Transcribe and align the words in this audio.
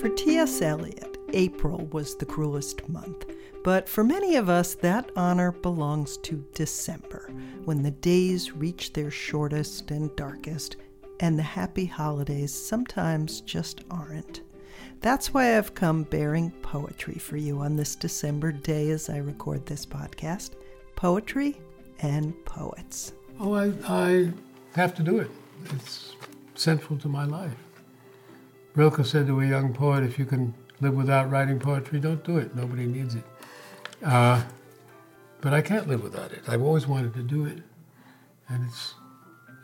For 0.00 0.10
T.S. 0.10 0.60
Eliot, 0.60 1.16
April 1.32 1.86
was 1.90 2.16
the 2.16 2.26
cruelest 2.26 2.86
month. 2.88 3.24
But 3.64 3.88
for 3.88 4.04
many 4.04 4.36
of 4.36 4.50
us, 4.50 4.74
that 4.74 5.10
honor 5.16 5.52
belongs 5.52 6.18
to 6.18 6.44
December, 6.52 7.30
when 7.64 7.82
the 7.82 7.90
days 7.90 8.52
reach 8.52 8.92
their 8.92 9.10
shortest 9.10 9.90
and 9.90 10.14
darkest, 10.14 10.76
and 11.20 11.38
the 11.38 11.42
happy 11.42 11.86
holidays 11.86 12.52
sometimes 12.52 13.40
just 13.40 13.84
aren't. 13.90 14.42
That's 15.00 15.32
why 15.32 15.56
I've 15.56 15.74
come 15.74 16.02
bearing 16.02 16.50
poetry 16.62 17.18
for 17.18 17.38
you 17.38 17.60
on 17.60 17.74
this 17.74 17.96
December 17.96 18.52
day 18.52 18.90
as 18.90 19.08
I 19.08 19.16
record 19.16 19.64
this 19.64 19.86
podcast 19.86 20.50
poetry 20.94 21.58
and 22.00 22.34
poets. 22.44 23.14
Oh, 23.40 23.54
I, 23.54 23.72
I 23.88 24.32
have 24.74 24.94
to 24.96 25.02
do 25.02 25.20
it. 25.20 25.30
It's 25.70 26.14
central 26.54 26.98
to 26.98 27.08
my 27.08 27.24
life. 27.24 27.56
Rilke 28.76 29.06
said 29.06 29.26
to 29.26 29.40
a 29.40 29.46
young 29.46 29.72
poet, 29.72 30.04
if 30.04 30.18
you 30.18 30.26
can 30.26 30.54
live 30.80 30.94
without 30.94 31.30
writing 31.30 31.58
poetry, 31.58 31.98
don't 31.98 32.22
do 32.22 32.36
it. 32.36 32.54
Nobody 32.54 32.86
needs 32.86 33.14
it. 33.14 33.24
Uh, 34.04 34.42
but 35.40 35.54
I 35.54 35.62
can't 35.62 35.88
live 35.88 36.02
without 36.02 36.30
it. 36.32 36.42
I've 36.46 36.62
always 36.62 36.86
wanted 36.86 37.14
to 37.14 37.22
do 37.22 37.46
it. 37.46 37.62
And 38.48 38.66
it's, 38.68 38.94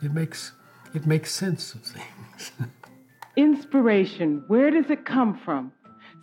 it 0.01 0.11
makes, 0.11 0.53
it 0.95 1.05
makes 1.05 1.31
sense 1.31 1.75
of 1.75 1.81
things. 1.83 2.51
inspiration, 3.35 4.43
where 4.47 4.71
does 4.71 4.89
it 4.89 5.05
come 5.05 5.37
from? 5.37 5.71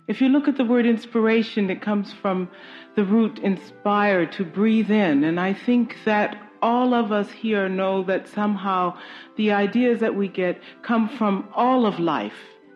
If 0.09 0.19
you 0.19 0.27
look 0.27 0.49
at 0.49 0.57
the 0.57 0.65
word 0.65 0.85
inspiration, 0.85 1.69
it 1.69 1.81
comes 1.81 2.11
from 2.11 2.49
the 2.95 3.05
root 3.05 3.39
inspire, 3.39 4.25
to 4.25 4.43
breathe 4.43 4.91
in. 4.91 5.23
And 5.23 5.39
I 5.39 5.53
think 5.53 5.95
that 6.03 6.37
all 6.61 6.93
of 6.93 7.13
us 7.13 7.31
here 7.31 7.69
know 7.69 8.03
that 8.03 8.27
somehow 8.27 8.97
the 9.37 9.53
ideas 9.53 10.01
that 10.01 10.13
we 10.13 10.27
get 10.27 10.61
come 10.81 11.07
from 11.07 11.47
all 11.55 11.85
of 11.85 11.97
life. 11.99 12.33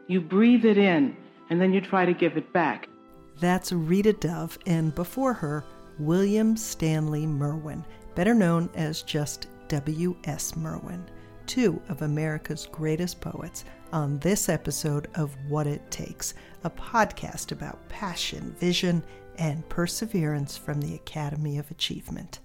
You 0.07 0.21
breathe 0.21 0.65
it 0.65 0.77
in, 0.77 1.17
and 1.49 1.59
then 1.59 1.73
you 1.73 1.81
try 1.81 2.05
to 2.05 2.13
give 2.13 2.37
it 2.37 2.53
back. 2.53 2.87
That's 3.39 3.71
Rita 3.71 4.13
Dove, 4.13 4.59
and 4.67 4.93
before 4.93 5.33
her, 5.33 5.63
William 5.97 6.55
Stanley 6.55 7.25
Merwin, 7.25 7.83
better 8.13 8.35
known 8.35 8.69
as 8.75 9.01
just 9.01 9.47
W.S. 9.67 10.55
Merwin, 10.55 11.03
two 11.47 11.81
of 11.89 12.03
America's 12.03 12.67
greatest 12.71 13.19
poets, 13.19 13.65
on 13.91 14.19
this 14.19 14.47
episode 14.47 15.07
of 15.15 15.35
What 15.47 15.65
It 15.65 15.89
Takes, 15.89 16.35
a 16.63 16.69
podcast 16.69 17.51
about 17.51 17.89
passion, 17.89 18.55
vision, 18.59 19.03
and 19.37 19.67
perseverance 19.69 20.55
from 20.55 20.81
the 20.81 20.93
Academy 20.93 21.57
of 21.57 21.71
Achievement. 21.71 22.39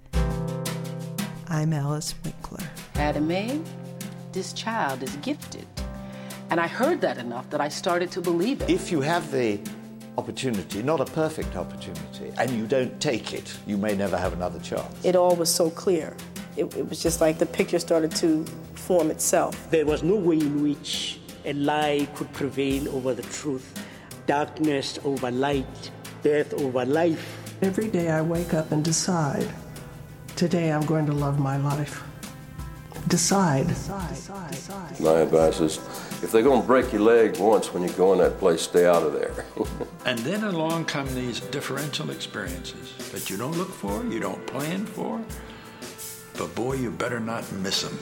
I'm 1.49 1.75
Alice 1.75 2.15
Winkler. 2.25 2.65
Adam 2.95 3.29
this 4.33 4.53
child 4.53 5.03
is 5.03 5.15
gifted. 5.17 5.67
And 6.51 6.59
I 6.59 6.67
heard 6.67 7.01
that 7.03 7.17
enough 7.19 7.49
that 7.51 7.61
I 7.61 7.69
started 7.69 8.11
to 8.13 8.21
believe 8.21 8.61
it. 8.63 8.69
If 8.69 8.91
you 8.91 9.01
have 9.03 9.31
the 9.31 9.61
opportunity, 10.19 10.83
not 10.83 11.01
a 11.01 11.05
perfect 11.05 11.55
opportunity, 11.55 12.33
and 12.39 12.51
you 12.51 12.67
don't 12.67 13.01
take 13.01 13.33
it, 13.33 13.57
you 13.69 13.77
may 13.77 13.95
never 13.95 14.17
have 14.19 14.33
another 14.33 14.59
chance. 14.59 15.05
It 15.05 15.15
all 15.15 15.37
was 15.37 15.53
so 15.53 15.71
clear. 15.71 16.17
It, 16.57 16.75
it 16.77 16.89
was 16.89 17.01
just 17.01 17.21
like 17.21 17.39
the 17.39 17.47
picture 17.47 17.79
started 17.79 18.11
to 18.17 18.45
form 18.75 19.13
itself. 19.13 19.71
There 19.71 19.87
was 19.87 20.03
no 20.03 20.17
way 20.17 20.39
in 20.39 20.61
which 20.61 21.21
a 21.45 21.53
lie 21.53 22.09
could 22.17 22.33
prevail 22.33 22.89
over 22.97 23.15
the 23.15 23.23
truth, 23.23 23.73
darkness 24.27 24.99
over 25.05 25.31
light, 25.31 25.91
death 26.23 26.53
over 26.55 26.85
life. 26.85 27.25
Every 27.63 27.89
day 27.89 28.11
I 28.11 28.23
wake 28.23 28.55
up 28.55 28.73
and 28.73 28.85
decide, 28.85 29.49
today 30.35 30.73
I'm 30.73 30.85
going 30.85 31.07
to 31.07 31.13
love 31.13 31.39
my 31.39 31.59
life. 31.59 32.03
Decide. 33.07 33.69
decide. 33.69 34.11
decide. 34.51 35.01
My 35.01 35.21
advice 35.21 35.61
is 35.61 35.79
if 36.23 36.31
they're 36.33 36.43
going 36.43 36.61
to 36.61 36.67
break 36.67 36.93
your 36.93 37.03
leg 37.03 37.39
once 37.39 37.73
when 37.73 37.83
you 37.83 37.89
go 37.91 38.13
in 38.13 38.19
that 38.19 38.39
place, 38.39 38.63
stay 38.63 38.87
out 38.87 39.03
of 39.03 39.15
there. 39.15 39.47
and 40.05 40.19
then 40.21 40.45
along 40.45 40.85
come 40.85 41.13
these 41.15 41.41
differential 41.41 42.11
experiences 42.11 42.95
that 43.11 43.31
you 43.31 43.37
don't 43.37 43.57
look 43.57 43.71
for, 43.71 44.05
you 44.05 44.21
don't 44.21 44.47
plan 44.47 44.85
for, 44.85 45.21
but 46.37 46.55
boy, 46.55 46.75
you 46.75 46.91
better 46.91 47.21
not 47.21 47.51
miss 47.53 47.83
them. 47.83 47.99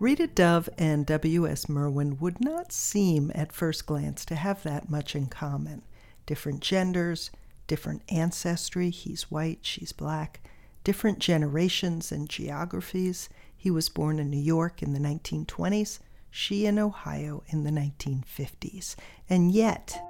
Rita 0.00 0.28
Dove 0.28 0.68
and 0.78 1.06
W.S. 1.06 1.68
Merwin 1.68 2.18
would 2.20 2.40
not 2.40 2.70
seem 2.70 3.32
at 3.34 3.52
first 3.52 3.84
glance 3.86 4.24
to 4.26 4.36
have 4.36 4.62
that 4.62 4.88
much 4.88 5.16
in 5.16 5.26
common. 5.26 5.82
Different 6.24 6.60
genders, 6.60 7.32
different 7.66 8.02
ancestry, 8.08 8.90
he's 8.90 9.30
white, 9.30 9.58
she's 9.62 9.92
black, 9.92 10.40
different 10.84 11.18
generations 11.18 12.12
and 12.12 12.28
geographies. 12.28 13.28
He 13.56 13.70
was 13.70 13.88
born 13.88 14.18
in 14.18 14.30
New 14.30 14.36
York 14.36 14.82
in 14.82 14.92
the 14.92 15.00
1920s, 15.00 15.98
she 16.30 16.66
in 16.66 16.78
Ohio 16.78 17.42
in 17.48 17.64
the 17.64 17.70
1950s. 17.70 18.94
And 19.28 19.50
yet, 19.50 20.00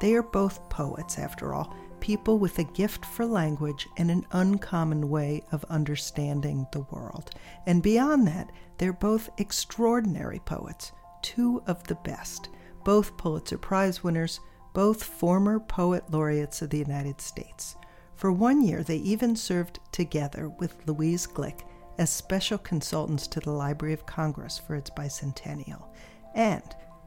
they 0.00 0.14
are 0.14 0.22
both 0.22 0.68
poets, 0.70 1.18
after 1.18 1.54
all, 1.54 1.74
people 2.00 2.38
with 2.38 2.58
a 2.58 2.64
gift 2.64 3.04
for 3.04 3.26
language 3.26 3.86
and 3.96 4.10
an 4.10 4.26
uncommon 4.32 5.10
way 5.10 5.44
of 5.52 5.64
understanding 5.68 6.66
the 6.72 6.86
world. 6.90 7.30
And 7.66 7.82
beyond 7.82 8.26
that, 8.26 8.50
they're 8.78 8.92
both 8.92 9.28
extraordinary 9.38 10.40
poets, 10.40 10.92
two 11.22 11.62
of 11.66 11.84
the 11.84 11.96
best, 11.96 12.48
both 12.84 13.16
Pulitzer 13.18 13.58
Prize 13.58 14.02
winners, 14.02 14.40
both 14.72 15.02
former 15.02 15.60
poet 15.60 16.10
laureates 16.10 16.62
of 16.62 16.70
the 16.70 16.78
United 16.78 17.20
States. 17.20 17.76
For 18.20 18.30
one 18.30 18.60
year, 18.60 18.82
they 18.82 18.98
even 18.98 19.34
served 19.34 19.80
together 19.92 20.50
with 20.50 20.86
Louise 20.86 21.26
Glück 21.26 21.62
as 21.96 22.10
special 22.10 22.58
consultants 22.58 23.26
to 23.28 23.40
the 23.40 23.50
Library 23.50 23.94
of 23.94 24.04
Congress 24.04 24.58
for 24.58 24.74
its 24.74 24.90
bicentennial. 24.90 25.86
And 26.34 26.62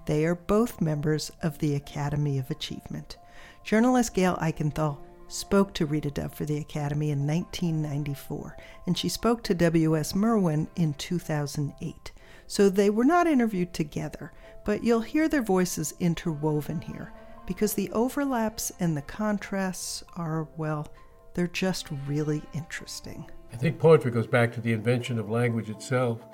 they 0.07 0.25
are 0.25 0.34
both 0.34 0.81
members 0.81 1.31
of 1.44 1.59
the 1.59 1.75
Academy 1.75 2.40
of 2.40 2.50
Achievement. 2.50 3.18
Journalist 3.63 4.16
Gail 4.16 4.38
Eichenthal 4.38 4.97
spoke 5.28 5.75
to 5.75 5.85
Rita 5.85 6.09
Dove 6.09 6.34
for 6.34 6.46
the 6.46 6.57
Academy 6.57 7.12
in 7.12 7.28
1994, 7.28 8.57
and 8.88 8.97
she 8.97 9.07
spoke 9.07 9.44
to 9.44 9.53
W.S. 9.53 10.16
Merwin 10.16 10.68
in 10.78 10.95
2008. 10.95 12.12
So 12.47 12.69
they 12.69 12.90
were 12.90 13.06
not 13.06 13.28
interviewed 13.28 13.72
together, 13.72 14.31
but 14.66 14.84
you'll 14.84 15.01
hear 15.01 15.30
their 15.30 15.44
voices 15.44 15.94
interwoven 16.00 16.81
here 16.81 17.13
because 17.45 17.74
the 17.74 17.91
overlaps 17.91 18.72
and 18.80 18.95
the 18.95 19.01
contrasts 19.01 20.03
are, 20.16 20.47
well, 20.57 20.88
they're 21.34 21.48
just 21.48 21.88
really 22.08 22.44
interesting. 22.54 23.30
I 23.52 23.56
think 23.56 23.80
poetry 23.80 24.12
goes 24.12 24.28
back 24.28 24.52
to 24.54 24.62
the 24.62 24.74
invention 24.74 25.20
of 25.20 25.30
language 25.30 25.70
itself. 25.70 26.26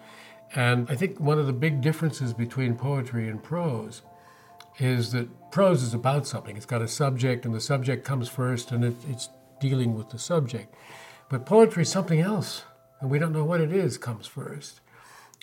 And 0.55 0.89
I 0.89 0.95
think 0.95 1.19
one 1.19 1.37
of 1.37 1.47
the 1.47 1.53
big 1.53 1.81
differences 1.81 2.33
between 2.33 2.75
poetry 2.75 3.27
and 3.27 3.41
prose 3.41 4.01
is 4.79 5.11
that 5.11 5.51
prose 5.51 5.83
is 5.83 5.93
about 5.93 6.25
something. 6.25 6.55
It's 6.57 6.65
got 6.65 6.81
a 6.81 6.87
subject, 6.87 7.45
and 7.45 7.53
the 7.53 7.61
subject 7.61 8.05
comes 8.05 8.29
first, 8.29 8.71
and 8.71 8.83
it, 8.83 8.95
it's 9.07 9.29
dealing 9.59 9.95
with 9.95 10.09
the 10.09 10.19
subject. 10.19 10.73
But 11.29 11.45
poetry 11.45 11.83
is 11.83 11.89
something 11.89 12.19
else, 12.19 12.63
and 12.99 13.09
we 13.09 13.19
don't 13.19 13.33
know 13.33 13.43
what 13.43 13.61
it 13.61 13.71
is 13.71 13.97
comes 13.97 14.25
first. 14.25 14.81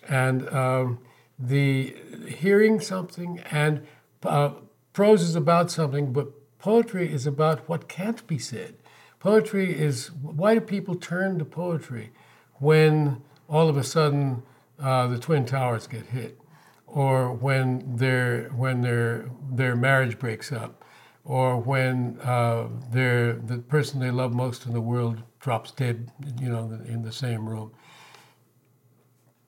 And 0.09 0.49
um, 0.49 1.01
the 1.39 1.95
hearing 2.29 2.81
something, 2.81 3.41
and 3.51 3.87
uh, 4.25 4.51
prose 4.93 5.23
is 5.23 5.37
about 5.37 5.71
something, 5.71 6.13
but 6.13 6.59
poetry 6.59 7.13
is 7.13 7.27
about 7.27 7.69
what 7.69 7.89
can't 7.89 8.27
be 8.27 8.39
said. 8.39 8.77
Poetry 9.19 9.79
is 9.79 10.13
why 10.13 10.55
do 10.55 10.61
people 10.61 10.95
turn 10.95 11.39
to 11.39 11.45
poetry 11.45 12.13
when 12.55 13.23
all 13.49 13.69
of 13.69 13.77
a 13.77 13.85
sudden 13.85 14.43
uh, 14.79 15.07
the 15.07 15.19
Twin 15.19 15.45
Towers 15.47 15.87
get 15.87 16.07
hit? 16.07 16.39
or 16.87 17.33
when 17.33 17.97
their 17.97 18.49
when 18.51 18.81
their 18.81 19.29
their 19.51 19.77
marriage 19.77 20.19
breaks 20.19 20.53
up, 20.53 20.85
or 21.25 21.59
when 21.59 22.19
uh, 22.23 22.69
their 22.91 23.35
the 23.35 23.59
person 23.59 24.01
they 24.01 24.11
love 24.11 24.33
most 24.33 24.67
in 24.67 24.73
the 24.73 24.81
world 24.81 25.23
drops 25.41 25.73
dead, 25.73 26.11
you 26.41 26.49
know, 26.49 26.81
in 26.87 27.03
the 27.03 27.13
same 27.13 27.49
room, 27.49 27.73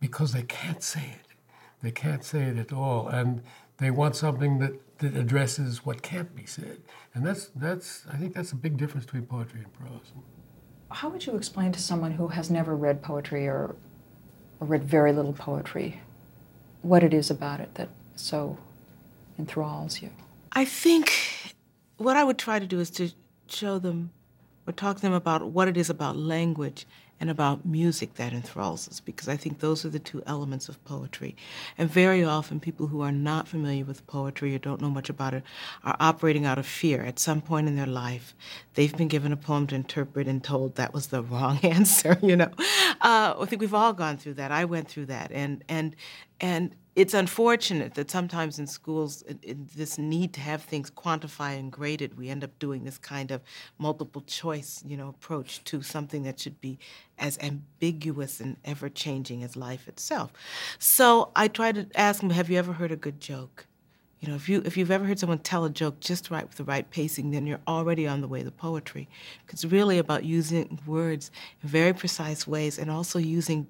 because 0.01 0.33
they 0.33 0.43
can't 0.43 0.83
say 0.83 1.17
it, 1.21 1.35
they 1.83 1.91
can't 1.91 2.25
say 2.25 2.43
it 2.43 2.59
at 2.59 2.73
all, 2.73 3.09
and 3.09 3.43
they 3.79 3.91
want 3.91 4.17
something 4.17 4.59
that 4.59 4.99
that 4.99 5.17
addresses 5.17 5.87
what 5.87 6.03
can't 6.03 6.35
be 6.35 6.45
said, 6.45 6.83
and 7.19 7.27
that's 7.27 7.47
that's 7.57 8.05
I 8.11 8.17
think 8.17 8.33
that's 8.33 8.53
a 8.53 8.57
big 8.57 8.77
difference 8.77 9.05
between 9.05 9.27
poetry 9.27 9.61
and 9.63 9.73
prose. 9.73 10.13
How 10.91 11.09
would 11.09 11.27
you 11.27 11.35
explain 11.35 11.73
to 11.73 11.81
someone 11.81 12.13
who 12.13 12.29
has 12.29 12.49
never 12.49 12.77
read 12.77 13.03
poetry 13.03 13.49
or, 13.49 13.75
or 14.61 14.67
read 14.67 14.85
very 14.85 15.13
little 15.13 15.33
poetry 15.33 16.01
what 16.83 17.03
it 17.03 17.13
is 17.13 17.29
about 17.29 17.59
it 17.59 17.75
that 17.75 17.89
so 18.15 18.57
enthralls 19.37 20.01
you? 20.01 20.11
I 20.53 20.65
think 20.65 21.13
what 21.97 22.17
I 22.17 22.23
would 22.23 22.39
try 22.39 22.61
to 22.61 22.67
do 22.67 22.79
is 22.79 22.89
to 22.93 23.11
show 23.49 23.81
them 23.81 24.11
or 24.67 24.73
talk 24.73 24.97
to 24.97 25.03
them 25.03 25.13
about 25.13 25.51
what 25.51 25.67
it 25.67 25.77
is 25.77 25.91
about 25.91 26.17
language 26.17 26.87
and 27.21 27.31
about 27.31 27.65
music 27.65 28.15
that 28.15 28.33
enthralls 28.33 28.89
us, 28.89 29.01
because 29.01 29.29
I 29.29 29.37
think 29.37 29.59
those 29.59 29.85
are 29.85 29.89
the 29.89 29.99
two 29.99 30.23
elements 30.27 30.69
of 30.69 30.83
poetry. 30.85 31.37
And 31.77 31.91
very 31.91 32.23
often, 32.25 32.61
people 32.61 32.87
who 32.89 33.01
are 33.01 33.13
not 33.13 33.49
familiar 33.49 33.85
with 33.85 34.07
poetry 34.07 34.55
or 34.55 34.59
don't 34.59 34.81
know 34.81 34.91
much 34.91 35.09
about 35.11 35.35
it 35.35 35.43
are 35.85 35.97
operating 36.01 36.47
out 36.47 36.59
of 36.59 36.67
fear. 36.67 37.03
At 37.03 37.19
some 37.19 37.41
point 37.41 37.69
in 37.69 37.77
their 37.77 37.87
life, 37.87 38.35
they've 38.75 38.97
been 38.97 39.09
given 39.09 39.33
a 39.33 39.37
poem 39.37 39.67
to 39.69 39.75
interpret 39.75 40.29
and 40.29 40.43
told 40.43 40.77
that 40.77 40.95
was 40.95 41.09
the 41.09 41.23
wrong 41.31 41.59
answer, 41.63 42.19
you 42.23 42.37
know. 42.37 42.51
uh, 43.01 43.35
I 43.39 43.45
think 43.47 43.61
we've 43.61 43.75
all 43.75 43.93
gone 43.93 44.17
through 44.17 44.35
that. 44.35 44.53
I 44.53 44.65
went 44.65 44.89
through 44.89 45.07
that, 45.07 45.31
and 45.33 45.65
and 45.69 45.97
and 46.41 46.75
it's 46.99 47.15
unfortunate 47.15 47.95
that 47.95 48.11
sometimes 48.11 48.59
in 48.59 48.67
schools, 48.67 49.23
in, 49.23 49.39
in 49.45 49.69
this 49.77 49.99
need 49.99 50.33
to 50.33 50.41
have 50.41 50.65
things 50.65 50.91
quantified 50.91 51.57
and 51.57 51.71
graded, 51.71 52.19
we 52.19 52.29
end 52.29 52.43
up 52.43 52.59
doing 52.59 52.83
this 52.83 52.99
kind 52.99 53.31
of 53.31 53.41
multiple 53.79 54.21
choice, 54.23 54.83
you 54.85 54.97
know, 54.97 55.09
approach 55.09 55.63
to 55.63 55.81
something 55.81 56.25
that 56.25 56.41
should 56.41 56.61
be 56.61 56.77
as 57.17 57.39
ambiguous 57.39 58.41
and 58.41 58.57
ever 58.65 58.89
changing 58.89 59.45
as 59.45 59.55
life 59.55 59.87
itself. 59.87 60.33
So 60.81 61.31
I 61.37 61.47
try 61.47 61.71
to 61.71 61.87
ask 61.95 62.21
them, 62.21 62.31
"Have 62.31 62.51
you 62.51 62.59
ever 62.59 62.73
heard 62.73 62.91
a 62.91 62.97
good 62.97 63.21
joke?" 63.21 63.69
You 64.19 64.29
know, 64.29 64.35
if 64.35 64.49
you 64.49 64.61
if 64.65 64.77
you've 64.77 64.91
ever 64.91 65.05
heard 65.05 65.21
someone 65.21 65.39
tell 65.39 65.65
a 65.65 65.71
joke 65.71 66.01
just 66.01 66.33
right 66.33 66.45
with 66.45 66.57
the 66.57 66.65
right 66.65 66.91
pacing, 66.91 67.31
then 67.31 67.47
you're 67.47 67.61
already 67.69 68.09
on 68.09 68.23
the 68.23 68.27
way 68.27 68.43
to 68.43 68.51
poetry. 68.51 69.09
It's 69.49 69.65
really 69.65 69.99
about 69.99 70.25
using 70.25 70.81
words 70.85 71.31
in 71.63 71.69
very 71.69 71.93
precise 71.93 72.45
ways 72.45 72.77
and 72.77 72.91
also 72.91 73.21
using 73.21 73.69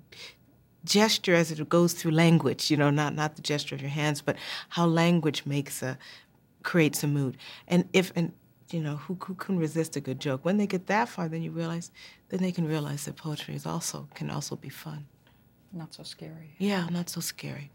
gesture 0.88 1.34
as 1.34 1.52
it 1.52 1.68
goes 1.68 1.92
through 1.92 2.12
language, 2.12 2.70
you 2.70 2.76
know, 2.76 2.90
not, 2.90 3.14
not 3.14 3.36
the 3.36 3.42
gesture 3.42 3.74
of 3.74 3.80
your 3.80 3.90
hands, 3.90 4.20
but 4.22 4.36
how 4.70 4.86
language 4.86 5.44
makes 5.46 5.82
a, 5.82 5.98
creates 6.62 7.04
a 7.04 7.06
mood. 7.06 7.36
And 7.68 7.88
if, 7.92 8.12
and, 8.16 8.32
you 8.70 8.80
know, 8.80 8.96
who, 8.96 9.16
who 9.22 9.34
can 9.34 9.58
resist 9.58 9.96
a 9.96 10.00
good 10.00 10.18
joke? 10.18 10.44
When 10.44 10.56
they 10.56 10.66
get 10.66 10.86
that 10.86 11.08
far, 11.08 11.28
then 11.28 11.42
you 11.42 11.50
realize, 11.50 11.90
then 12.30 12.40
they 12.40 12.52
can 12.52 12.66
realize 12.66 13.04
that 13.04 13.16
poetry 13.16 13.54
is 13.54 13.66
also, 13.66 14.08
can 14.14 14.30
also 14.30 14.56
be 14.56 14.68
fun. 14.68 15.06
Not 15.72 15.94
so 15.94 16.02
scary. 16.02 16.54
Yeah, 16.58 16.88
not 16.90 17.08
so 17.10 17.20
scary. 17.20 17.70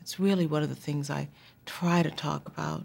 It's 0.00 0.18
really 0.18 0.46
one 0.46 0.62
of 0.62 0.68
the 0.68 0.74
things 0.74 1.10
I 1.10 1.28
try 1.64 2.02
to 2.02 2.10
talk 2.10 2.46
about 2.48 2.84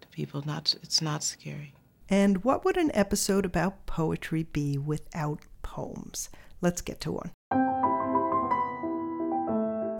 to 0.00 0.08
people. 0.08 0.42
Not, 0.44 0.74
it's 0.82 1.00
not 1.00 1.22
scary. 1.22 1.74
And 2.08 2.42
what 2.42 2.64
would 2.64 2.76
an 2.76 2.90
episode 2.92 3.44
about 3.44 3.86
poetry 3.86 4.42
be 4.42 4.76
without 4.76 5.40
poems? 5.62 6.28
Let's 6.60 6.82
get 6.82 7.00
to 7.02 7.12
one. 7.12 7.30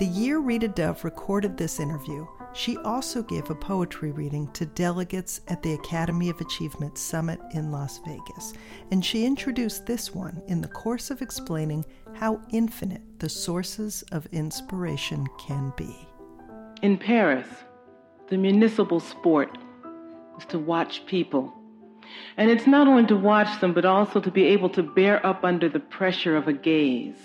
The 0.00 0.06
year 0.06 0.38
Rita 0.38 0.69
Dove 0.69 1.05
recorded 1.05 1.58
this 1.58 1.79
interview, 1.79 2.26
she 2.55 2.79
also 2.79 3.23
gave 3.23 3.50
a 3.50 3.55
poetry 3.55 4.12
reading 4.12 4.50
to 4.52 4.64
delegates 4.64 5.43
at 5.49 5.62
the 5.62 5.75
Academy 5.75 6.31
of 6.31 6.41
Achievement 6.41 6.97
Summit 6.97 7.38
in 7.52 7.70
Las 7.70 8.00
Vegas, 8.06 8.55
and 8.93 9.05
she 9.05 9.26
introduced 9.26 9.85
this 9.85 10.14
one 10.14 10.41
in 10.47 10.62
the 10.62 10.69
course 10.69 11.11
of 11.11 11.20
explaining 11.20 11.85
how 12.14 12.41
infinite 12.49 13.02
the 13.19 13.29
sources 13.29 14.02
of 14.11 14.25
inspiration 14.32 15.26
can 15.38 15.70
be. 15.76 15.94
In 16.81 16.97
Paris, 16.97 17.47
the 18.31 18.38
municipal 18.38 19.00
sport 19.00 19.58
is 20.38 20.47
to 20.47 20.58
watch 20.58 21.05
people. 21.05 21.52
And 22.38 22.49
it's 22.49 22.67
not 22.67 22.88
only 22.88 23.05
to 23.08 23.17
watch 23.19 23.61
them, 23.61 23.75
but 23.75 23.85
also 23.85 24.19
to 24.19 24.31
be 24.31 24.47
able 24.47 24.70
to 24.70 24.82
bear 24.82 25.25
up 25.26 25.44
under 25.44 25.69
the 25.69 25.79
pressure 25.79 26.38
of 26.38 26.49
a 26.49 26.55
gaze. 26.55 27.20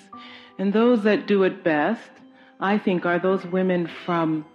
And 0.60 0.74
those 0.74 1.04
that 1.04 1.26
do 1.26 1.44
it 1.44 1.64
best 1.64 2.10
I 2.60 2.78
think, 2.78 3.06
are 3.06 3.20
those 3.20 3.46
women 3.46 3.90
from 4.06 4.46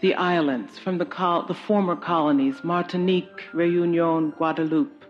the 0.00 0.14
islands, 0.14 0.78
from 0.78 0.98
the, 0.98 1.06
col- 1.06 1.46
the 1.46 1.54
former 1.54 1.94
colonies, 1.94 2.64
Martinique, 2.64 3.44
Reunion, 3.52 4.30
Guadeloupe. 4.32 5.04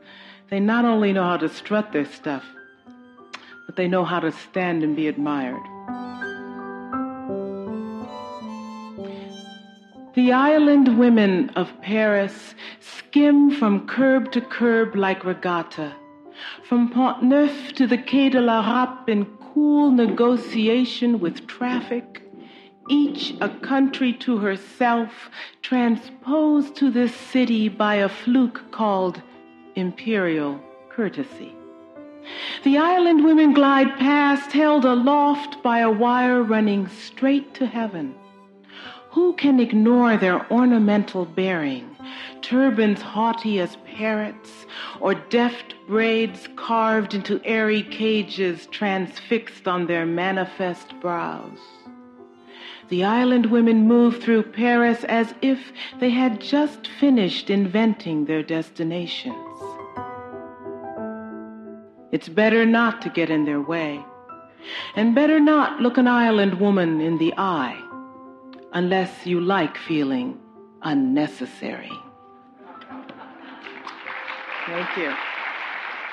They 0.50 0.60
not 0.60 0.84
only 0.84 1.12
know 1.12 1.24
how 1.24 1.38
to 1.38 1.48
strut 1.48 1.92
their 1.92 2.04
stuff, 2.04 2.44
but 3.66 3.76
they 3.76 3.88
know 3.88 4.04
how 4.04 4.20
to 4.20 4.32
stand 4.32 4.82
and 4.82 4.94
be 4.96 5.08
admired. 5.08 5.62
The 10.14 10.32
island 10.32 10.98
women 10.98 11.50
of 11.50 11.80
Paris 11.80 12.54
skim 12.80 13.50
from 13.50 13.86
curb 13.86 14.32
to 14.32 14.40
curb 14.40 14.96
like 14.96 15.24
regatta, 15.24 15.94
from 16.64 16.90
Pont 16.90 17.22
Neuf 17.22 17.72
to 17.74 17.86
the 17.86 17.98
Quai 17.98 18.28
de 18.30 18.40
la 18.40 18.62
Rapée 18.62 19.08
in 19.08 19.37
cool 19.58 19.90
negotiation 19.90 21.18
with 21.18 21.44
traffic, 21.48 22.22
each 22.88 23.34
a 23.40 23.48
country 23.48 24.12
to 24.12 24.38
herself, 24.38 25.10
transposed 25.62 26.76
to 26.76 26.92
this 26.92 27.12
city 27.12 27.68
by 27.68 27.96
a 27.96 28.08
fluke 28.08 28.70
called 28.70 29.20
imperial 29.74 30.60
courtesy. 30.90 31.52
The 32.62 32.78
island 32.78 33.24
women 33.24 33.52
glide 33.52 33.98
past, 33.98 34.52
held 34.52 34.84
aloft 34.84 35.60
by 35.60 35.80
a 35.80 35.90
wire 35.90 36.40
running 36.40 36.86
straight 36.86 37.52
to 37.54 37.66
heaven. 37.66 38.14
Who 39.10 39.32
can 39.32 39.58
ignore 39.58 40.16
their 40.16 40.46
ornamental 40.52 41.24
bearing, 41.24 41.96
turbans 42.42 43.02
haughty 43.02 43.58
as 43.58 43.76
parrots, 43.96 44.57
or 45.00 45.14
deft 45.14 45.74
braids 45.86 46.48
carved 46.56 47.14
into 47.14 47.40
airy 47.44 47.82
cages 47.82 48.66
transfixed 48.66 49.68
on 49.68 49.86
their 49.86 50.06
manifest 50.06 50.98
brows? 51.00 51.58
The 52.88 53.04
island 53.04 53.46
women 53.46 53.86
move 53.86 54.22
through 54.22 54.44
Paris 54.44 55.04
as 55.04 55.34
if 55.42 55.72
they 56.00 56.10
had 56.10 56.40
just 56.40 56.88
finished 56.98 57.50
inventing 57.50 58.24
their 58.24 58.42
destinations. 58.42 59.36
It's 62.10 62.30
better 62.30 62.64
not 62.64 63.02
to 63.02 63.10
get 63.10 63.28
in 63.28 63.44
their 63.44 63.60
way, 63.60 64.02
and 64.96 65.14
better 65.14 65.38
not 65.38 65.82
look 65.82 65.98
an 65.98 66.08
island 66.08 66.58
woman 66.58 67.02
in 67.02 67.18
the 67.18 67.34
eye, 67.36 67.78
unless 68.72 69.26
you 69.26 69.38
like 69.40 69.76
feeling 69.76 70.38
unnecessary. 70.80 71.92
Thank 74.68 74.98
you. 74.98 75.14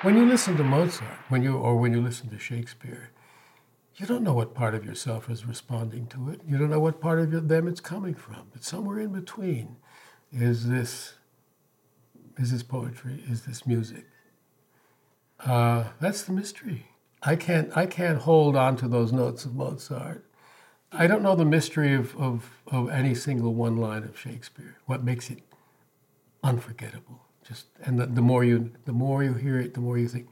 When 0.03 0.15
you 0.15 0.25
listen 0.25 0.55
to 0.55 0.63
Mozart, 0.63 1.19
when 1.27 1.43
you 1.43 1.57
or 1.57 1.75
when 1.75 1.91
you 1.91 1.99
listen 1.99 2.29
to 2.29 2.39
Shakespeare, 2.39 3.11
you 3.97 4.05
don't 4.05 4.23
know 4.23 4.33
what 4.33 4.53
part 4.53 4.73
of 4.73 4.85
yourself 4.85 5.29
is 5.29 5.45
responding 5.45 6.07
to 6.07 6.29
it. 6.29 6.39
You 6.47 6.57
don't 6.57 6.69
know 6.69 6.79
what 6.79 7.01
part 7.01 7.19
of 7.19 7.49
them 7.49 7.67
it's 7.67 7.81
coming 7.81 8.13
from. 8.13 8.47
But 8.53 8.63
somewhere 8.63 8.99
in 8.99 9.11
between 9.11 9.75
is 10.31 10.69
this 10.69 11.15
is 12.37 12.53
this 12.53 12.63
poetry, 12.63 13.25
is 13.27 13.41
this 13.41 13.67
music. 13.67 14.05
Uh, 15.41 15.89
that's 15.99 16.23
the 16.23 16.31
mystery. 16.31 16.87
I 17.23 17.35
can't 17.35 17.75
I 17.75 17.85
can't 17.87 18.19
hold 18.19 18.55
on 18.55 18.77
to 18.77 18.87
those 18.87 19.11
notes 19.11 19.43
of 19.43 19.53
Mozart. 19.53 20.23
I 20.93 21.07
don't 21.07 21.21
know 21.21 21.35
the 21.35 21.43
mystery 21.43 21.93
of, 21.93 22.15
of, 22.15 22.61
of 22.67 22.89
any 22.89 23.15
single 23.15 23.53
one 23.53 23.75
line 23.75 24.03
of 24.03 24.17
Shakespeare. 24.17 24.77
What 24.85 25.03
makes 25.03 25.29
it 25.29 25.39
unforgettable? 26.41 27.24
Just 27.47 27.67
and 27.83 27.99
the, 27.99 28.07
the 28.07 28.21
more 28.21 28.43
you 28.43 28.71
the 28.85 28.91
more 28.91 29.23
you 29.23 29.33
hear 29.33 29.59
it, 29.59 29.73
the 29.73 29.79
more 29.79 29.97
you 29.97 30.07
think 30.07 30.27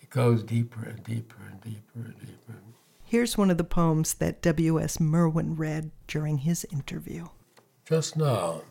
it 0.00 0.10
goes 0.10 0.42
deeper 0.42 0.84
and 0.84 1.02
deeper 1.04 1.36
and 1.50 1.60
deeper 1.60 2.00
and 2.06 2.18
deeper. 2.18 2.54
Here's 3.04 3.38
one 3.38 3.50
of 3.50 3.58
the 3.58 3.64
poems 3.64 4.14
that 4.14 4.42
W.S. 4.42 4.98
Merwin 4.98 5.54
read 5.54 5.92
during 6.08 6.38
his 6.38 6.66
interview. 6.72 7.28
Just 7.84 8.16
now. 8.16 8.62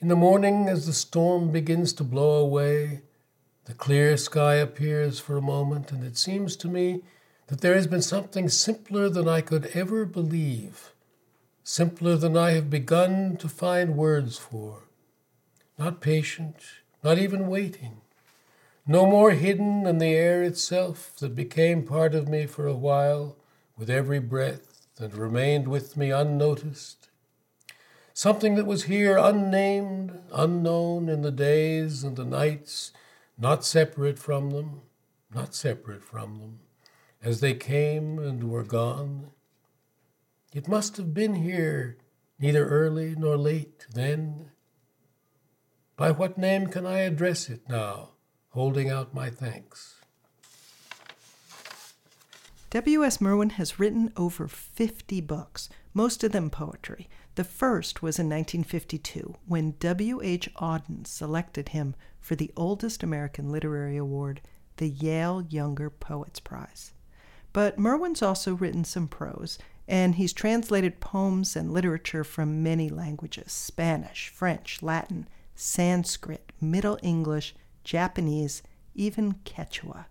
In 0.00 0.08
the 0.08 0.16
morning, 0.16 0.68
as 0.68 0.86
the 0.86 0.92
storm 0.92 1.52
begins 1.52 1.92
to 1.92 2.02
blow 2.02 2.40
away, 2.40 3.02
the 3.66 3.74
clear 3.74 4.16
sky 4.16 4.54
appears 4.54 5.20
for 5.20 5.36
a 5.36 5.42
moment, 5.42 5.92
and 5.92 6.02
it 6.02 6.16
seems 6.16 6.56
to 6.56 6.66
me 6.66 7.02
that 7.46 7.60
there 7.60 7.74
has 7.74 7.86
been 7.86 8.02
something 8.02 8.48
simpler 8.48 9.08
than 9.08 9.28
I 9.28 9.40
could 9.40 9.66
ever 9.74 10.04
believe, 10.04 10.92
simpler 11.62 12.16
than 12.16 12.36
I 12.36 12.52
have 12.52 12.68
begun 12.68 13.36
to 13.36 13.48
find 13.48 13.96
words 13.96 14.38
for. 14.38 14.87
Not 15.78 16.00
patient, 16.00 16.56
not 17.02 17.18
even 17.18 17.46
waiting 17.46 18.00
no 18.90 19.04
more 19.04 19.32
hidden 19.32 19.82
than 19.82 19.98
the 19.98 20.06
air 20.06 20.42
itself 20.42 21.14
that 21.18 21.34
became 21.34 21.82
part 21.82 22.14
of 22.14 22.26
me 22.26 22.46
for 22.46 22.66
a 22.66 22.74
while 22.74 23.36
with 23.76 23.90
every 23.90 24.18
breath 24.18 24.86
and 24.98 25.14
remained 25.14 25.68
with 25.68 25.94
me 25.94 26.10
unnoticed. 26.10 27.10
Something 28.14 28.54
that 28.54 28.66
was 28.66 28.84
here 28.84 29.18
unnamed, 29.18 30.18
unknown 30.32 31.10
in 31.10 31.20
the 31.20 31.30
days 31.30 32.02
and 32.02 32.16
the 32.16 32.24
nights, 32.24 32.92
not 33.36 33.62
separate 33.62 34.18
from 34.18 34.50
them, 34.50 34.80
not 35.32 35.54
separate 35.54 36.02
from 36.02 36.38
them, 36.38 36.60
as 37.22 37.40
they 37.40 37.52
came 37.52 38.18
and 38.18 38.50
were 38.50 38.64
gone. 38.64 39.28
It 40.54 40.66
must 40.66 40.96
have 40.96 41.12
been 41.12 41.34
here, 41.34 41.98
neither 42.40 42.66
early 42.66 43.14
nor 43.16 43.36
late 43.36 43.86
then. 43.92 44.50
By 45.98 46.12
what 46.12 46.38
name 46.38 46.68
can 46.68 46.86
I 46.86 47.00
address 47.00 47.50
it 47.50 47.62
now? 47.68 48.10
holding 48.50 48.88
out 48.88 49.12
my 49.12 49.30
thanks. 49.30 49.96
W.S. 52.70 53.20
Merwin 53.20 53.50
has 53.50 53.80
written 53.80 54.12
over 54.16 54.46
50 54.46 55.20
books, 55.22 55.68
most 55.92 56.22
of 56.22 56.30
them 56.30 56.50
poetry. 56.50 57.08
The 57.34 57.42
first 57.42 58.00
was 58.00 58.18
in 58.18 58.26
1952 58.26 59.34
when 59.46 59.74
W.H. 59.80 60.48
Auden 60.54 61.04
selected 61.04 61.70
him 61.70 61.96
for 62.20 62.36
the 62.36 62.52
oldest 62.56 63.02
American 63.02 63.50
literary 63.50 63.96
award, 63.96 64.40
the 64.76 64.88
Yale 64.88 65.42
Younger 65.48 65.90
Poets 65.90 66.38
Prize. 66.38 66.92
But 67.52 67.76
Merwin's 67.76 68.22
also 68.22 68.54
written 68.54 68.84
some 68.84 69.08
prose, 69.08 69.58
and 69.88 70.14
he's 70.14 70.32
translated 70.32 71.00
poems 71.00 71.56
and 71.56 71.72
literature 71.72 72.22
from 72.22 72.62
many 72.62 72.88
languages 72.88 73.50
Spanish, 73.50 74.28
French, 74.28 74.80
Latin, 74.80 75.26
Sanskrit, 75.60 76.52
Middle 76.60 77.00
English, 77.02 77.52
Japanese, 77.82 78.62
even 78.94 79.34
Quechua. 79.44 80.06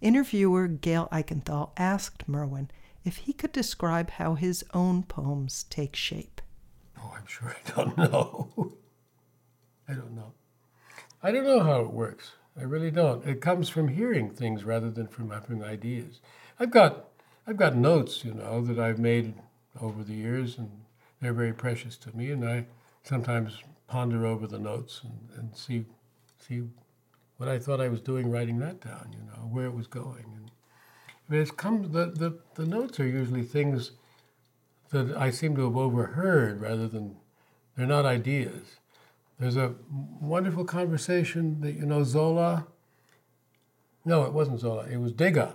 Interviewer 0.00 0.66
Gail 0.66 1.08
Eichenthal 1.12 1.70
asked 1.76 2.28
Merwin 2.28 2.68
if 3.04 3.18
he 3.18 3.32
could 3.32 3.52
describe 3.52 4.10
how 4.10 4.34
his 4.34 4.64
own 4.74 5.04
poems 5.04 5.64
take 5.70 5.94
shape. 5.94 6.40
Oh, 7.00 7.14
I'm 7.16 7.26
sure 7.26 7.48
I 7.48 7.70
don't 7.70 7.96
know. 7.96 8.72
I 9.88 9.92
don't 9.92 10.16
know. 10.16 10.32
I 11.22 11.30
don't 11.30 11.46
know 11.46 11.60
how 11.60 11.82
it 11.82 11.92
works. 11.92 12.32
I 12.58 12.64
really 12.64 12.90
don't. 12.90 13.24
It 13.24 13.40
comes 13.40 13.68
from 13.68 13.86
hearing 13.86 14.30
things 14.30 14.64
rather 14.64 14.90
than 14.90 15.06
from 15.06 15.30
having 15.30 15.62
ideas. 15.62 16.20
I've 16.58 16.72
got 16.72 17.04
I've 17.46 17.56
got 17.56 17.76
notes, 17.76 18.24
you 18.24 18.34
know, 18.34 18.60
that 18.62 18.80
I've 18.80 18.98
made 18.98 19.34
over 19.80 20.02
the 20.02 20.14
years, 20.14 20.58
and 20.58 20.70
they're 21.20 21.32
very 21.32 21.52
precious 21.52 21.96
to 21.98 22.16
me. 22.16 22.32
And 22.32 22.44
I 22.44 22.66
sometimes 23.04 23.62
ponder 23.88 24.26
over 24.26 24.46
the 24.46 24.58
notes 24.58 25.00
and, 25.02 25.38
and 25.38 25.56
see 25.56 25.84
see 26.38 26.62
what 27.38 27.48
I 27.48 27.58
thought 27.58 27.80
I 27.80 27.88
was 27.88 28.00
doing 28.00 28.30
writing 28.30 28.58
that 28.58 28.80
down, 28.80 29.10
you 29.12 29.24
know, 29.24 29.48
where 29.48 29.66
it 29.66 29.74
was 29.74 29.86
going. 29.86 30.24
And 30.36 30.50
I 31.08 31.32
mean, 31.32 31.40
it's 31.40 31.50
come 31.50 31.90
the, 31.92 32.06
the, 32.06 32.38
the 32.54 32.66
notes 32.66 33.00
are 33.00 33.06
usually 33.06 33.42
things 33.42 33.92
that 34.90 35.16
I 35.16 35.30
seem 35.30 35.54
to 35.56 35.64
have 35.64 35.76
overheard 35.76 36.60
rather 36.60 36.88
than 36.88 37.16
they're 37.76 37.86
not 37.86 38.06
ideas. 38.06 38.76
There's 39.38 39.56
a 39.56 39.74
wonderful 40.20 40.64
conversation 40.64 41.60
that 41.60 41.72
you 41.72 41.86
know 41.86 42.02
Zola. 42.02 42.66
No, 44.04 44.24
it 44.24 44.32
wasn't 44.32 44.60
Zola. 44.60 44.86
It 44.90 44.96
was 44.96 45.12
Degas. 45.12 45.54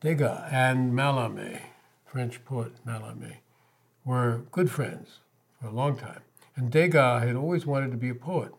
Degas 0.00 0.48
and 0.52 0.92
Mallarmé, 0.92 1.60
French 2.06 2.44
poet 2.44 2.72
Mallarmé, 2.86 3.38
were 4.04 4.42
good 4.52 4.70
friends 4.70 5.18
for 5.60 5.66
a 5.66 5.72
long 5.72 5.96
time. 5.96 6.20
And 6.58 6.72
Degas 6.72 7.22
had 7.22 7.36
always 7.36 7.66
wanted 7.66 7.92
to 7.92 7.96
be 7.96 8.08
a 8.08 8.16
poet. 8.16 8.52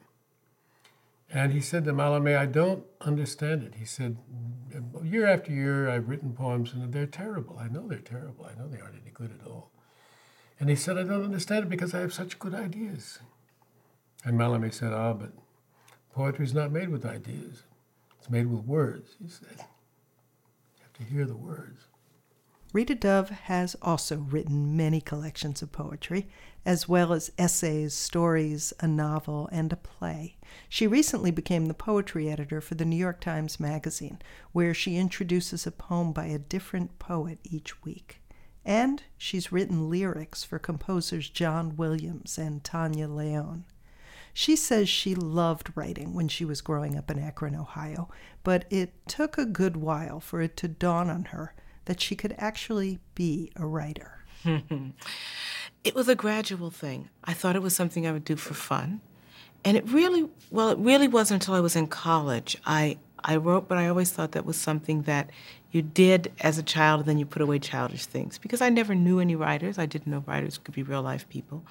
And 1.30 1.52
he 1.52 1.60
said 1.60 1.84
to 1.84 1.92
Mallarmé, 1.92 2.38
I 2.38 2.46
don't 2.46 2.86
understand 3.02 3.62
it. 3.62 3.76
He 3.76 3.84
said, 3.84 4.16
year 5.04 5.28
after 5.28 5.52
year, 5.52 5.90
I've 5.90 6.08
written 6.08 6.32
poems 6.32 6.72
and 6.72 6.94
they're 6.94 7.06
terrible. 7.06 7.60
I 7.60 7.68
know 7.68 7.90
they're 7.90 8.00
terrible. 8.00 8.46
I 8.46 8.58
know 8.58 8.70
they 8.70 8.80
aren't 8.80 9.02
any 9.02 9.12
good 9.14 9.38
at 9.38 9.46
all. 9.46 9.70
And 10.62 10.70
he 10.70 10.78
said, 10.78 10.98
I 10.98 11.04
don't 11.04 11.26
understand 11.26 11.66
it 11.66 11.70
because 11.70 11.94
I 11.94 12.00
have 12.00 12.14
such 12.14 12.40
good 12.40 12.56
ideas. 12.56 13.20
And 14.24 14.40
Mallarmé 14.40 14.74
said, 14.74 14.94
Ah, 14.94 15.12
but 15.12 15.34
poetry 16.14 16.46
is 16.46 16.54
not 16.54 16.72
made 16.72 16.88
with 16.88 17.06
ideas. 17.06 17.64
It's 18.18 18.30
made 18.30 18.48
with 18.48 18.64
words, 18.64 19.18
he 19.22 19.28
said. 19.28 19.58
You 19.58 20.84
have 20.84 20.94
to 20.94 21.04
hear 21.04 21.26
the 21.26 21.36
words. 21.36 21.89
Rita 22.72 22.94
Dove 22.94 23.30
has 23.30 23.76
also 23.82 24.18
written 24.18 24.78
many 24.78 25.02
collections 25.02 25.64
of 25.64 25.72
poetry, 25.72 26.28
as 26.64 26.88
well 26.88 27.14
as 27.14 27.32
essays, 27.36 27.96
stories, 27.96 28.74
a 28.80 28.88
novel, 28.88 29.50
and 29.52 29.74
a 29.74 29.76
play. 29.76 30.36
She 30.68 30.86
recently 30.86 31.32
became 31.32 31.66
the 31.66 31.74
poetry 31.74 32.30
editor 32.30 32.62
for 32.62 32.76
the 32.76 32.86
New 32.86 32.96
York 32.96 33.22
Times 33.22 33.60
Magazine, 33.60 34.20
where 34.52 34.76
she 34.76 34.98
introduces 34.98 35.66
a 35.66 35.72
poem 35.72 36.14
by 36.14 36.26
a 36.26 36.38
different 36.38 37.00
poet 37.00 37.40
each 37.44 37.84
week. 37.84 38.22
And 38.64 39.02
she's 39.18 39.52
written 39.52 39.90
lyrics 39.90 40.44
for 40.44 40.60
composers 40.60 41.28
John 41.28 41.76
Williams 41.76 42.38
and 42.38 42.64
Tania 42.64 43.08
León. 43.08 43.64
She 44.32 44.56
says 44.56 44.88
she 44.88 45.16
loved 45.16 45.72
writing 45.76 46.14
when 46.14 46.28
she 46.28 46.46
was 46.46 46.62
growing 46.62 46.96
up 46.96 47.10
in 47.10 47.18
Akron, 47.18 47.56
Ohio, 47.56 48.10
but 48.44 48.66
it 48.70 48.94
took 49.08 49.40
a 49.40 49.46
good 49.46 49.76
while 49.76 50.20
for 50.20 50.40
it 50.40 50.56
to 50.58 50.68
dawn 50.68 51.10
on 51.10 51.26
her 51.26 51.56
that 51.86 52.02
she 52.02 52.16
could 52.16 52.36
actually 52.38 53.00
be 53.16 53.52
a 53.56 53.66
writer. 53.66 54.26
it 55.84 55.96
was 55.96 56.08
a 56.08 56.16
gradual 56.16 56.72
thing. 56.72 57.10
I 57.24 57.34
thought 57.34 57.56
it 57.56 57.62
was 57.62 57.76
something 57.76 58.08
I 58.08 58.12
would 58.12 58.26
do 58.26 58.36
for 58.36 58.54
fun. 58.54 59.02
And 59.66 59.76
it 59.76 59.88
really, 59.90 60.30
well, 60.52 60.70
it 60.70 60.78
really 60.78 61.08
wasn't 61.08 61.44
until 61.44 61.56
I 61.56 61.60
was 61.60 61.76
in 61.76 61.88
college. 61.88 62.58
I, 62.66 62.98
I 63.24 63.36
wrote, 63.36 63.68
but 63.68 63.78
I 63.78 63.88
always 63.88 64.12
thought 64.12 64.32
that 64.32 64.46
was 64.46 64.58
something 64.58 65.04
that 65.04 65.30
you 65.72 65.82
did 65.82 66.32
as 66.42 66.58
a 66.58 66.64
child 66.64 67.02
and 67.02 67.10
then 67.10 67.20
you 67.20 67.26
put 67.26 67.42
away 67.42 67.60
childish 67.60 68.06
things 68.06 68.38
because 68.38 68.62
I 68.62 68.70
never 68.70 68.96
knew 68.96 69.20
any 69.20 69.36
writers. 69.36 69.78
I 69.78 69.86
didn't 69.86 70.12
know 70.12 70.24
writers 70.26 70.58
could 70.58 70.74
be 70.74 70.82
real 70.82 71.02
life 71.02 71.30
people. 71.30 71.64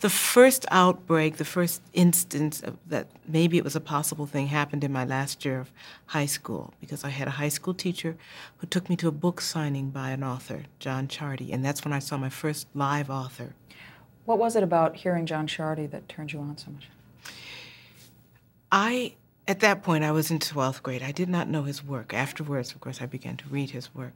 The 0.00 0.10
first 0.10 0.66
outbreak, 0.70 1.36
the 1.36 1.44
first 1.44 1.80
instance 1.92 2.60
of 2.62 2.76
that 2.86 3.08
maybe 3.28 3.56
it 3.56 3.64
was 3.64 3.76
a 3.76 3.80
possible 3.80 4.26
thing 4.26 4.48
happened 4.48 4.82
in 4.82 4.92
my 4.92 5.04
last 5.04 5.44
year 5.44 5.60
of 5.60 5.72
high 6.06 6.26
school 6.26 6.74
because 6.80 7.04
I 7.04 7.10
had 7.10 7.28
a 7.28 7.32
high 7.32 7.48
school 7.48 7.74
teacher 7.74 8.16
who 8.58 8.66
took 8.66 8.90
me 8.90 8.96
to 8.96 9.08
a 9.08 9.12
book 9.12 9.40
signing 9.40 9.90
by 9.90 10.10
an 10.10 10.24
author, 10.24 10.64
John 10.80 11.06
Ciardi, 11.06 11.52
and 11.52 11.64
that's 11.64 11.84
when 11.84 11.92
I 11.92 12.00
saw 12.00 12.16
my 12.16 12.30
first 12.30 12.66
live 12.74 13.08
author. 13.08 13.54
What 14.24 14.38
was 14.38 14.56
it 14.56 14.62
about 14.62 14.96
hearing 14.96 15.26
John 15.26 15.46
Ciardi 15.46 15.90
that 15.90 16.08
turned 16.08 16.32
you 16.32 16.40
on 16.40 16.56
so 16.56 16.70
much? 16.70 16.88
I 18.72 19.14
at 19.46 19.60
that 19.60 19.82
point, 19.82 20.04
I 20.04 20.12
was 20.12 20.30
in 20.30 20.38
12th 20.38 20.82
grade. 20.82 21.02
I 21.02 21.12
did 21.12 21.28
not 21.28 21.48
know 21.48 21.64
his 21.64 21.84
work. 21.84 22.14
Afterwards, 22.14 22.72
of 22.72 22.80
course, 22.80 23.02
I 23.02 23.06
began 23.06 23.36
to 23.38 23.48
read 23.48 23.70
his 23.70 23.94
work. 23.94 24.12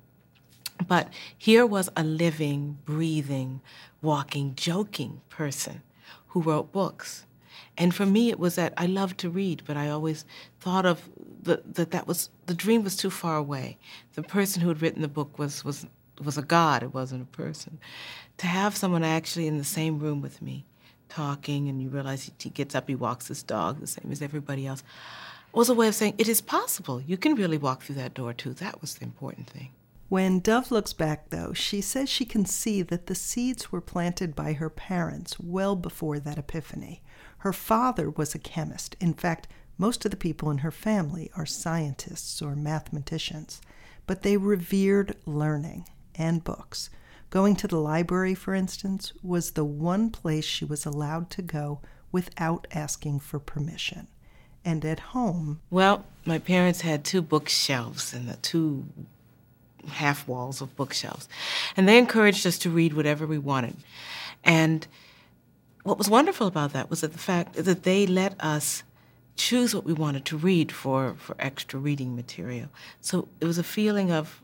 But 0.87 1.13
here 1.37 1.67
was 1.67 1.91
a 1.97 2.05
living, 2.05 2.79
breathing, 2.85 3.61
walking, 4.01 4.55
joking 4.55 5.21
person 5.29 5.83
who 6.29 6.41
wrote 6.41 6.73
books. 6.73 7.27
And 7.77 7.95
for 7.95 8.07
me, 8.07 8.31
it 8.31 8.39
was 8.39 8.55
that 8.55 8.75
I 8.77 8.87
loved 8.87 9.19
to 9.19 9.31
read, 9.31 9.63
but 9.67 9.77
I 9.77 9.89
always 9.89 10.25
thought 10.61 10.87
of 10.87 11.09
the, 11.43 11.63
that 11.65 11.91
that 11.91 12.07
was 12.07 12.31
the 12.47 12.55
dream 12.55 12.83
was 12.83 12.97
too 12.97 13.11
far 13.11 13.37
away. 13.37 13.79
The 14.15 14.23
person 14.23 14.63
who 14.63 14.69
had 14.69 14.83
written 14.83 15.03
the 15.03 15.09
book 15.09 15.39
was 15.39 15.65
was 15.65 15.87
was 16.23 16.39
a 16.39 16.43
god. 16.43 16.83
It 16.83 16.95
wasn't 16.95 17.23
a 17.23 17.37
person. 17.37 17.79
To 18.39 18.47
have 18.47 18.77
someone 18.77 19.05
actually 19.05 19.47
in 19.47 19.59
the 19.59 19.65
same 19.65 19.99
room 19.99 20.21
with 20.21 20.43
me, 20.43 20.65
talking, 21.09 21.69
and 21.69 21.81
you 21.81 21.89
realize 21.89 22.31
he 22.39 22.51
gets 22.51 22.75
up, 22.75 22.89
he 22.89 22.95
walks 22.95 23.29
his 23.29 23.43
dog 23.43 23.81
the 23.81 23.87
same 23.87 24.11
as 24.11 24.23
everybody 24.23 24.67
else, 24.67 24.83
was 25.53 25.69
a 25.69 25.75
way 25.75 25.89
of 25.89 25.95
saying 25.95 26.15
it 26.19 26.29
is 26.29 26.41
possible. 26.41 27.01
You 27.01 27.17
can 27.17 27.35
really 27.35 27.59
walk 27.59 27.83
through 27.83 27.97
that 27.97 28.15
door 28.15 28.33
too. 28.33 28.53
That 28.55 28.81
was 28.81 28.95
the 28.95 29.05
important 29.05 29.49
thing. 29.51 29.71
When 30.09 30.41
Dove 30.41 30.71
looks 30.71 30.95
back, 30.95 31.29
though, 31.29 31.53
she 31.53 31.83
says 31.83 32.09
she 32.09 32.25
can 32.25 32.47
see 32.47 32.81
that 32.81 33.07
the 33.07 33.15
seeds 33.15 33.71
were 33.71 33.83
planted 33.83 34.35
by 34.35 34.55
her 34.55 34.71
parents 34.71 35.39
well 35.39 35.77
before 35.77 36.19
that 36.19 36.39
epiphany. 36.39 37.03
Her 37.39 37.53
father 37.53 38.09
was 38.09 38.35
a 38.35 38.39
chemist. 38.39 38.97
In 39.01 39.13
fact, 39.13 39.49
most 39.77 40.05
of 40.05 40.11
the 40.11 40.17
people 40.17 40.51
in 40.51 40.59
her 40.59 40.71
family 40.71 41.31
are 41.37 41.45
scientists 41.45 42.41
or 42.41 42.57
mathematicians, 42.57 43.61
but 44.07 44.23
they 44.23 44.39
revered 44.39 45.15
learning 45.27 45.87
and 46.15 46.43
books. 46.43 46.89
Going 47.31 47.57
to 47.57 47.69
the 47.69 47.79
library, 47.79 48.35
for 48.35 48.55
instance, 48.55 49.13
was 49.23 49.53
the 49.53 49.65
one 49.65 50.11
place 50.11 50.45
she 50.45 50.65
was 50.65 50.87
allowed 50.87 51.31
to 51.31 51.43
go 51.43 51.81
without 52.11 52.67
asking 52.73 53.21
for 53.21 53.39
permission. 53.39 54.09
And 54.65 54.85
at 54.85 55.01
home. 55.01 55.61
Well, 55.71 56.05
my 56.25 56.39
parents 56.39 56.81
had 56.81 57.05
two 57.05 57.23
bookshelves 57.23 58.13
and 58.13 58.29
the 58.29 58.37
two 58.37 58.87
half 59.89 60.27
walls 60.27 60.61
of 60.61 60.75
bookshelves. 60.77 61.29
And 61.77 61.89
they 61.89 61.99
encouraged 61.99 62.47
us 62.47 62.59
to 62.59 62.71
read 62.71 62.95
whatever 62.95 63.27
we 63.27 63.39
wanted. 63.39 63.77
And 64.45 64.87
what 65.85 65.99
was 65.99 66.11
wonderful 66.11 66.47
about 66.47 66.73
that 66.73 66.91
was 66.91 67.01
that 67.01 67.13
the 67.13 67.19
fact 67.19 67.55
that 67.55 67.83
they 67.85 68.07
let 68.07 68.35
us 68.41 68.83
choose 69.37 69.75
what 69.75 69.85
we 69.85 69.93
wanted 69.93 70.25
to 70.27 70.37
read 70.37 70.73
for, 70.73 71.15
for 71.19 71.37
extra 71.39 71.79
reading 71.79 72.17
material. 72.17 72.69
So 73.01 73.29
it 73.41 73.47
was 73.47 73.59
a 73.59 73.63
feeling 73.63 74.11
of 74.11 74.43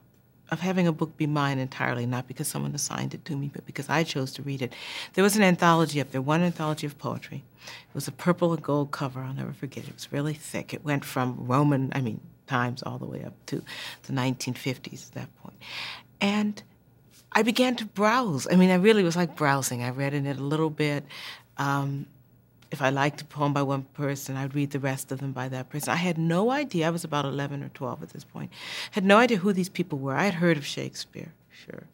of 0.50 0.60
having 0.60 0.86
a 0.86 0.92
book 0.92 1.16
be 1.16 1.26
mine 1.26 1.58
entirely, 1.58 2.06
not 2.06 2.28
because 2.28 2.48
someone 2.48 2.74
assigned 2.74 3.14
it 3.14 3.24
to 3.24 3.36
me, 3.36 3.50
but 3.52 3.64
because 3.66 3.88
I 3.88 4.04
chose 4.04 4.32
to 4.34 4.42
read 4.42 4.62
it. 4.62 4.72
There 5.14 5.24
was 5.24 5.36
an 5.36 5.42
anthology 5.42 6.00
up 6.00 6.10
there, 6.10 6.20
one 6.20 6.42
anthology 6.42 6.86
of 6.86 6.98
poetry. 6.98 7.42
It 7.66 7.94
was 7.94 8.08
a 8.08 8.12
purple 8.12 8.52
and 8.52 8.62
gold 8.62 8.90
cover. 8.90 9.20
I'll 9.20 9.34
never 9.34 9.52
forget 9.52 9.88
it. 9.88 9.94
Was 9.94 10.12
really 10.12 10.34
thick. 10.34 10.74
It 10.74 10.84
went 10.84 11.04
from 11.04 11.46
Roman, 11.46 11.92
I 11.94 12.00
mean, 12.00 12.20
times 12.46 12.82
all 12.82 12.98
the 12.98 13.06
way 13.06 13.24
up 13.24 13.34
to 13.46 13.62
the 14.02 14.12
1950s 14.12 15.08
at 15.08 15.14
that 15.14 15.36
point. 15.42 15.56
And 16.20 16.62
I 17.32 17.42
began 17.42 17.74
to 17.76 17.86
browse. 17.86 18.46
I 18.50 18.56
mean, 18.56 18.70
I 18.70 18.76
really 18.76 19.02
was 19.02 19.16
like 19.16 19.36
browsing. 19.36 19.82
I 19.82 19.90
read 19.90 20.14
in 20.14 20.26
it 20.26 20.38
a 20.38 20.42
little 20.42 20.70
bit. 20.70 21.04
Um, 21.56 22.06
if 22.71 22.83
I 22.83 22.90
liked 22.90 23.21
a 23.23 23.25
poem 23.25 23.52
by 23.52 23.62
one 23.62 23.83
person, 23.94 24.37
I'd 24.37 24.54
read 24.54 24.71
the 24.71 24.78
rest 24.78 25.12
of 25.12 25.21
them 25.21 25.33
by 25.33 25.49
that 25.49 25.71
person. 25.71 25.92
I 25.92 25.97
had 25.97 26.18
no 26.18 26.50
idea. 26.50 26.87
I 26.87 26.90
was 26.90 27.04
about 27.04 27.25
11 27.25 27.62
or 27.62 27.68
12 27.68 28.02
at 28.02 28.11
this 28.11 28.25
point. 28.25 28.50
Had 28.92 29.04
no 29.04 29.18
idea 29.18 29.38
who 29.38 29.52
these 29.52 29.68
people 29.68 29.99
were. 29.99 30.14
I 30.14 30.25
had 30.25 30.35
heard 30.35 30.56
of 30.56 30.66
Shakespeare, 30.66 31.33
sure, 31.50 31.85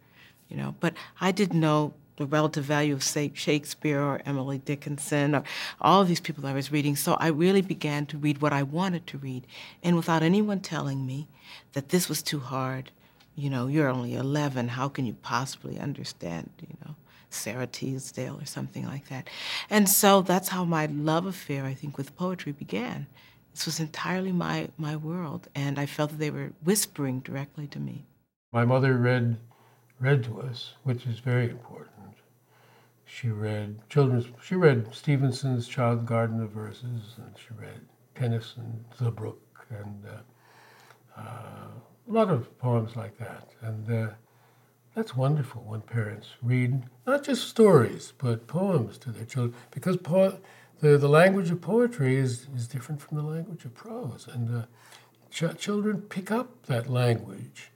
you 0.48 0.56
know, 0.56 0.74
but 0.80 0.94
I 1.20 1.32
didn't 1.32 1.60
know 1.60 1.94
the 2.16 2.26
relative 2.26 2.64
value 2.64 2.92
of 2.92 3.02
say 3.02 3.32
Shakespeare 3.34 4.00
or 4.00 4.20
Emily 4.26 4.58
Dickinson 4.58 5.34
or 5.34 5.42
all 5.80 6.02
of 6.02 6.08
these 6.08 6.20
people 6.20 6.46
I 6.46 6.52
was 6.52 6.70
reading. 6.70 6.94
So 6.94 7.14
I 7.14 7.28
really 7.28 7.62
began 7.62 8.04
to 8.06 8.18
read 8.18 8.42
what 8.42 8.52
I 8.52 8.62
wanted 8.62 9.06
to 9.08 9.18
read, 9.18 9.46
and 9.82 9.96
without 9.96 10.22
anyone 10.22 10.60
telling 10.60 11.06
me 11.06 11.28
that 11.72 11.88
this 11.88 12.08
was 12.08 12.22
too 12.22 12.40
hard. 12.40 12.90
You 13.36 13.48
know, 13.48 13.68
you're 13.68 13.88
only 13.88 14.14
11. 14.14 14.68
How 14.68 14.88
can 14.88 15.06
you 15.06 15.14
possibly 15.14 15.78
understand? 15.78 16.50
You 16.60 16.76
know. 16.84 16.94
Sara 17.30 17.66
Teasdale 17.66 18.40
or 18.40 18.44
something 18.44 18.86
like 18.86 19.08
that. 19.08 19.28
And 19.68 19.88
so 19.88 20.22
that's 20.22 20.48
how 20.48 20.64
my 20.64 20.86
love 20.86 21.26
affair, 21.26 21.64
I 21.64 21.74
think, 21.74 21.96
with 21.96 22.16
poetry 22.16 22.52
began. 22.52 23.06
This 23.54 23.66
was 23.66 23.80
entirely 23.80 24.32
my, 24.32 24.68
my 24.78 24.96
world, 24.96 25.48
and 25.54 25.78
I 25.78 25.86
felt 25.86 26.10
that 26.10 26.18
they 26.18 26.30
were 26.30 26.52
whispering 26.62 27.20
directly 27.20 27.66
to 27.68 27.78
me. 27.78 28.04
My 28.52 28.64
mother 28.64 28.94
read 28.96 29.38
read 29.98 30.24
to 30.24 30.40
us, 30.40 30.74
which 30.82 31.06
is 31.06 31.18
very 31.18 31.50
important. 31.50 32.14
She 33.04 33.28
read 33.28 33.80
children's. 33.88 34.26
She 34.42 34.54
read 34.54 34.94
Stevenson's 34.94 35.68
Child 35.68 36.06
Garden 36.06 36.40
of 36.42 36.50
Verses, 36.50 37.16
and 37.18 37.34
she 37.36 37.52
read 37.58 37.80
Tennyson, 38.14 38.84
The 38.98 39.10
Brook, 39.10 39.66
and 39.68 40.04
uh, 40.06 41.20
uh, 41.20 41.68
a 42.08 42.12
lot 42.12 42.30
of 42.30 42.56
poems 42.58 42.96
like 42.96 43.18
that. 43.18 43.48
And 43.62 43.90
uh, 43.90 44.10
that's 45.00 45.16
wonderful 45.16 45.62
when 45.62 45.80
parents 45.80 46.28
read 46.42 46.82
not 47.06 47.24
just 47.24 47.48
stories, 47.48 48.12
but 48.18 48.46
poems 48.46 48.98
to 48.98 49.10
their 49.10 49.24
children, 49.24 49.54
because 49.70 49.96
po- 49.96 50.38
the, 50.80 50.98
the 50.98 51.08
language 51.08 51.50
of 51.50 51.62
poetry 51.62 52.16
is, 52.16 52.48
is 52.54 52.68
different 52.68 53.00
from 53.00 53.16
the 53.16 53.22
language 53.22 53.64
of 53.64 53.72
prose. 53.72 54.28
And 54.30 54.54
uh, 54.54 54.64
ch- 55.30 55.56
children 55.58 56.02
pick 56.02 56.30
up 56.30 56.66
that 56.66 56.90
language. 56.90 57.70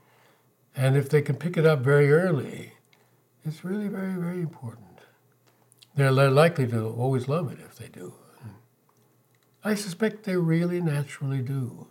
And 0.76 0.98
if 0.98 1.08
they 1.08 1.22
can 1.22 1.36
pick 1.36 1.56
it 1.56 1.64
up 1.64 1.78
very 1.78 2.12
early, 2.12 2.74
it's 3.42 3.64
really 3.64 3.88
very, 3.88 4.16
very 4.16 4.42
important. 4.42 4.98
They're 5.94 6.10
likely 6.10 6.66
to 6.66 6.90
always 6.90 7.26
love 7.26 7.50
it 7.50 7.58
if 7.58 7.76
they 7.78 7.88
do. 7.88 8.12
I 9.64 9.74
suspect 9.76 10.24
they 10.24 10.36
really 10.36 10.82
naturally 10.82 11.40
do. 11.40 11.86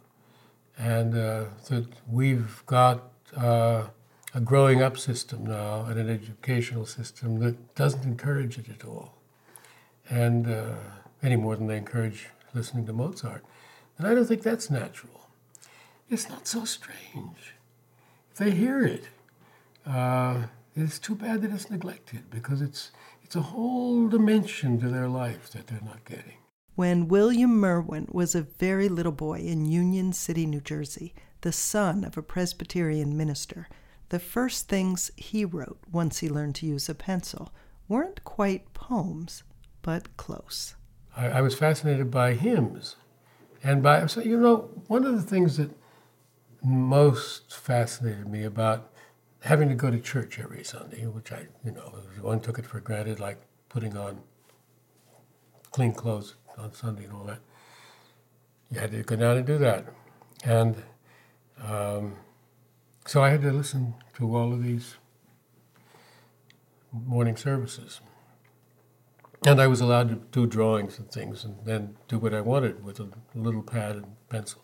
And 0.77 1.15
uh, 1.15 1.45
that 1.69 1.87
we've 2.07 2.63
got 2.67 3.09
uh, 3.35 3.87
a 4.33 4.41
growing 4.41 4.81
up 4.81 4.97
system 4.97 5.45
now 5.45 5.85
and 5.85 5.99
an 5.99 6.09
educational 6.09 6.85
system 6.85 7.39
that 7.39 7.75
doesn't 7.75 8.03
encourage 8.03 8.57
it 8.57 8.69
at 8.69 8.85
all. 8.85 9.15
And 10.09 10.47
uh, 10.47 10.75
any 11.21 11.35
more 11.35 11.55
than 11.55 11.67
they 11.67 11.77
encourage 11.77 12.27
listening 12.53 12.85
to 12.85 12.93
Mozart. 12.93 13.43
And 13.97 14.07
I 14.07 14.13
don't 14.13 14.25
think 14.25 14.41
that's 14.41 14.69
natural. 14.69 15.29
It's 16.09 16.29
not 16.29 16.47
so 16.47 16.65
strange. 16.65 17.55
If 18.31 18.37
they 18.37 18.51
hear 18.51 18.83
it, 18.83 19.05
uh, 19.85 20.43
it's 20.75 20.99
too 20.99 21.15
bad 21.15 21.41
that 21.41 21.51
it's 21.51 21.69
neglected 21.69 22.29
because 22.29 22.61
it's, 22.61 22.91
it's 23.23 23.35
a 23.35 23.41
whole 23.41 24.07
dimension 24.07 24.79
to 24.79 24.89
their 24.89 25.07
life 25.07 25.51
that 25.51 25.67
they're 25.67 25.79
not 25.83 26.05
getting. 26.05 26.37
When 26.75 27.07
William 27.07 27.59
Merwin 27.59 28.07
was 28.11 28.33
a 28.33 28.41
very 28.41 28.89
little 28.89 29.11
boy 29.11 29.39
in 29.39 29.65
Union 29.65 30.11
City, 30.11 30.47
New 30.47 30.61
Jersey, 30.61 31.13
the 31.41 31.51
son 31.51 32.03
of 32.03 32.17
a 32.17 32.23
Presbyterian 32.23 33.15
minister, 33.15 33.67
the 34.13 34.19
first 34.19 34.69
things 34.69 35.09
he 35.17 35.43
wrote 35.43 35.79
once 35.91 36.19
he 36.19 36.29
learned 36.29 36.53
to 36.53 36.67
use 36.67 36.87
a 36.87 36.93
pencil 36.93 37.51
weren't 37.87 38.23
quite 38.23 38.71
poems, 38.75 39.41
but 39.81 40.15
close. 40.17 40.75
I, 41.17 41.29
I 41.29 41.41
was 41.41 41.55
fascinated 41.55 42.11
by 42.11 42.35
hymns. 42.35 42.95
And 43.63 43.81
by, 43.81 44.05
so, 44.05 44.21
you 44.21 44.39
know, 44.39 44.69
one 44.85 45.03
of 45.03 45.15
the 45.15 45.23
things 45.23 45.57
that 45.57 45.71
most 46.63 47.55
fascinated 47.55 48.27
me 48.27 48.43
about 48.43 48.91
having 49.39 49.67
to 49.69 49.73
go 49.73 49.89
to 49.89 49.99
church 49.99 50.37
every 50.37 50.63
Sunday, 50.63 51.07
which 51.07 51.31
I, 51.31 51.47
you 51.65 51.71
know, 51.71 51.95
one 52.21 52.39
took 52.39 52.59
it 52.59 52.67
for 52.67 52.79
granted, 52.81 53.19
like 53.19 53.41
putting 53.67 53.97
on 53.97 54.21
clean 55.71 55.91
clothes 55.91 56.35
on 56.55 56.71
Sunday 56.71 57.05
and 57.05 57.13
all 57.13 57.23
that. 57.23 57.39
You 58.69 58.79
had 58.79 58.91
to 58.91 59.01
go 59.01 59.15
down 59.15 59.37
and 59.37 59.47
do 59.47 59.57
that. 59.57 59.87
And 60.43 60.83
um, 61.63 62.17
so 63.05 63.23
I 63.23 63.29
had 63.29 63.41
to 63.41 63.51
listen 63.51 63.95
to 64.17 64.35
all 64.35 64.53
of 64.53 64.63
these 64.63 64.95
morning 66.91 67.35
services. 67.35 68.01
And 69.45 69.59
I 69.59 69.67
was 69.67 69.81
allowed 69.81 70.09
to 70.09 70.15
do 70.31 70.47
drawings 70.47 70.97
and 70.99 71.11
things 71.11 71.43
and 71.43 71.57
then 71.65 71.97
do 72.07 72.17
what 72.17 72.33
I 72.33 72.39
wanted 72.39 72.83
with 72.83 72.99
a 72.99 73.09
little 73.35 73.63
pad 73.63 73.97
and 73.97 74.15
pencil. 74.29 74.63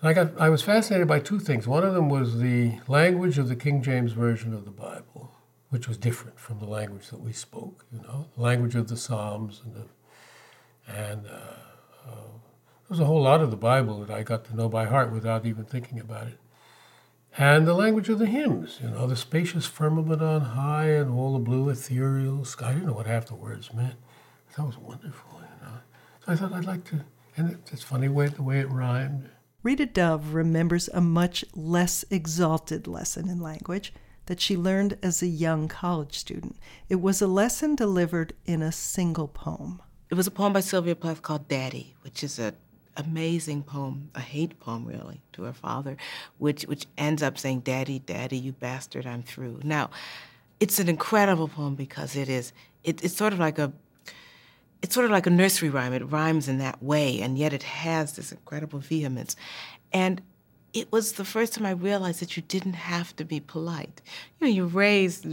And 0.00 0.08
I 0.08 0.12
got 0.12 0.40
I 0.40 0.48
was 0.48 0.62
fascinated 0.62 1.06
by 1.06 1.20
two 1.20 1.38
things. 1.38 1.68
One 1.68 1.84
of 1.84 1.94
them 1.94 2.08
was 2.08 2.40
the 2.40 2.80
language 2.88 3.38
of 3.38 3.48
the 3.48 3.54
King 3.54 3.80
James 3.80 4.12
Version 4.12 4.52
of 4.52 4.64
the 4.64 4.72
Bible, 4.72 5.32
which 5.70 5.86
was 5.86 5.96
different 5.96 6.40
from 6.40 6.58
the 6.58 6.66
language 6.66 7.10
that 7.10 7.20
we 7.20 7.32
spoke, 7.32 7.84
you 7.92 8.00
know, 8.02 8.26
the 8.34 8.42
language 8.42 8.74
of 8.74 8.88
the 8.88 8.96
Psalms 8.96 9.62
and 9.64 9.74
the 9.74 9.86
and 10.86 11.26
uh, 11.26 12.10
uh, 12.10 12.14
there's 12.88 13.00
a 13.00 13.06
whole 13.06 13.22
lot 13.22 13.40
of 13.40 13.50
the 13.50 13.56
Bible 13.56 14.00
that 14.00 14.10
I 14.10 14.22
got 14.24 14.44
to 14.46 14.56
know 14.56 14.68
by 14.68 14.84
heart 14.86 15.12
without 15.12 15.46
even 15.46 15.64
thinking 15.64 16.00
about 16.00 16.26
it. 16.26 16.38
And 17.36 17.66
the 17.66 17.74
language 17.74 18.08
of 18.08 18.20
the 18.20 18.26
hymns, 18.26 18.78
you 18.80 18.88
know, 18.88 19.08
the 19.08 19.16
spacious 19.16 19.66
firmament 19.66 20.22
on 20.22 20.40
high 20.40 20.90
and 20.90 21.10
all 21.10 21.32
the 21.32 21.40
blue 21.40 21.68
ethereal 21.68 22.44
sky. 22.44 22.70
I 22.70 22.72
didn't 22.74 22.86
know 22.86 22.92
what 22.92 23.06
half 23.06 23.26
the 23.26 23.34
words 23.34 23.74
meant. 23.74 23.96
That 24.56 24.64
was 24.64 24.78
wonderful, 24.78 25.40
you 25.40 25.66
know. 25.66 25.78
So 26.24 26.32
I 26.32 26.36
thought 26.36 26.52
I'd 26.52 26.64
like 26.64 26.84
to, 26.90 27.00
and 27.36 27.58
it's 27.72 27.82
funny 27.82 28.08
way, 28.08 28.28
the 28.28 28.44
way 28.44 28.60
it 28.60 28.70
rhymed. 28.70 29.30
Rita 29.64 29.86
Dove 29.86 30.34
remembers 30.34 30.88
a 30.92 31.00
much 31.00 31.44
less 31.54 32.04
exalted 32.08 32.86
lesson 32.86 33.28
in 33.28 33.40
language 33.40 33.92
that 34.26 34.40
she 34.40 34.56
learned 34.56 34.96
as 35.02 35.20
a 35.20 35.26
young 35.26 35.66
college 35.66 36.16
student. 36.16 36.56
It 36.88 37.00
was 37.00 37.20
a 37.20 37.26
lesson 37.26 37.74
delivered 37.74 38.34
in 38.46 38.62
a 38.62 38.70
single 38.70 39.26
poem. 39.26 39.82
It 40.08 40.14
was 40.14 40.26
a 40.26 40.30
poem 40.30 40.52
by 40.52 40.60
Sylvia 40.60 40.94
Plath 40.94 41.22
called 41.22 41.48
Daddy, 41.48 41.96
which 42.02 42.22
is 42.22 42.38
an 42.38 42.54
amazing 42.96 43.62
poem, 43.62 44.10
a 44.14 44.20
hate 44.20 44.58
poem 44.60 44.84
really, 44.84 45.20
to 45.32 45.42
her 45.42 45.52
father, 45.52 45.96
which 46.38 46.62
which 46.62 46.86
ends 46.98 47.22
up 47.22 47.38
saying, 47.38 47.60
Daddy, 47.60 47.98
Daddy, 47.98 48.38
you 48.38 48.52
bastard, 48.52 49.06
I'm 49.06 49.22
through. 49.22 49.60
Now, 49.62 49.90
it's 50.60 50.78
an 50.78 50.88
incredible 50.88 51.48
poem 51.48 51.74
because 51.74 52.16
it 52.16 52.28
is 52.28 52.52
it, 52.82 53.02
it's 53.02 53.16
sort 53.16 53.32
of 53.32 53.38
like 53.38 53.58
a 53.58 53.72
it's 54.82 54.94
sort 54.94 55.06
of 55.06 55.10
like 55.10 55.26
a 55.26 55.30
nursery 55.30 55.70
rhyme. 55.70 55.94
It 55.94 56.02
rhymes 56.10 56.46
in 56.46 56.58
that 56.58 56.82
way, 56.82 57.20
and 57.22 57.38
yet 57.38 57.54
it 57.54 57.62
has 57.62 58.16
this 58.16 58.32
incredible 58.32 58.80
vehemence. 58.80 59.34
And 59.92 60.20
it 60.74 60.90
was 60.92 61.12
the 61.12 61.24
first 61.24 61.54
time 61.54 61.64
I 61.64 61.70
realized 61.70 62.20
that 62.20 62.36
you 62.36 62.42
didn't 62.42 62.74
have 62.74 63.16
to 63.16 63.24
be 63.24 63.40
polite. 63.40 64.02
You 64.38 64.46
know, 64.46 64.52
you're 64.52 64.66
raised 64.66 65.24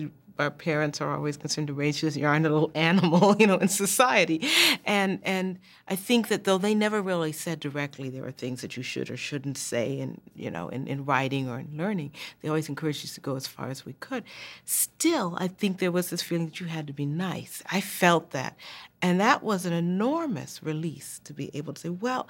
our 0.41 0.51
parents 0.51 0.99
are 0.99 1.15
always 1.15 1.38
concerned 1.38 1.67
to 1.67 1.73
raise 1.73 2.01
you 2.01 2.08
as 2.08 2.17
you're 2.17 2.34
a 2.34 2.39
little 2.39 2.71
animal, 2.75 3.36
you 3.39 3.47
know, 3.47 3.58
in 3.58 3.67
society. 3.67 4.47
And 4.86 5.19
and 5.23 5.60
I 5.88 5.95
think 5.95 6.27
that 6.30 6.43
though 6.43 6.58
they 6.58 6.73
never 6.73 7.01
really 7.01 7.32
said 7.32 7.60
directly 7.60 8.10
there 8.10 8.25
are 8.25 8.32
things 8.32 8.62
that 8.62 8.77
you 8.77 8.84
should 8.84 9.10
or 9.10 9.17
shouldn't 9.17 9.58
say 9.58 9.99
in, 9.99 10.19
you 10.36 10.49
know, 10.49 10.69
in, 10.69 10.88
in 10.88 11.06
writing 11.06 11.49
or 11.49 11.60
in 11.60 11.69
learning, 11.75 12.12
they 12.41 12.49
always 12.49 12.69
encouraged 12.69 13.06
us 13.06 13.13
to 13.15 13.21
go 13.21 13.36
as 13.36 13.47
far 13.47 13.69
as 13.69 13.86
we 13.86 13.93
could. 13.93 14.23
Still, 14.65 15.36
I 15.38 15.47
think 15.47 15.80
there 15.80 15.91
was 15.91 16.10
this 16.10 16.21
feeling 16.21 16.45
that 16.45 16.60
you 16.60 16.67
had 16.67 16.88
to 16.88 16.93
be 16.93 17.06
nice. 17.06 17.62
I 17.71 17.82
felt 17.82 18.32
that. 18.32 18.56
And 19.01 19.19
that 19.19 19.43
was 19.43 19.65
an 19.65 19.73
enormous 19.73 20.62
release 20.62 21.19
to 21.23 21.34
be 21.34 21.49
able 21.54 21.73
to 21.73 21.82
say, 21.82 21.89
well, 21.89 22.27